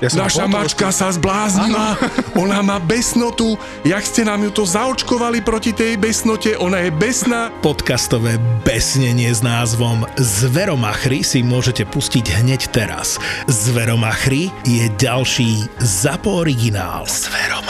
[0.00, 2.00] Ja som Naša mačka sa zbláznila,
[2.42, 7.52] ona má besnotu, jak ste nám ju to zaočkovali proti tej besnote, ona je besná.
[7.60, 13.20] Podcastové besnenie s názvom Zveromachry si môžete pustiť hneď teraz.
[13.44, 17.04] Zveromachry je ďalší ZAPO originál.
[17.04, 17.60] Zvero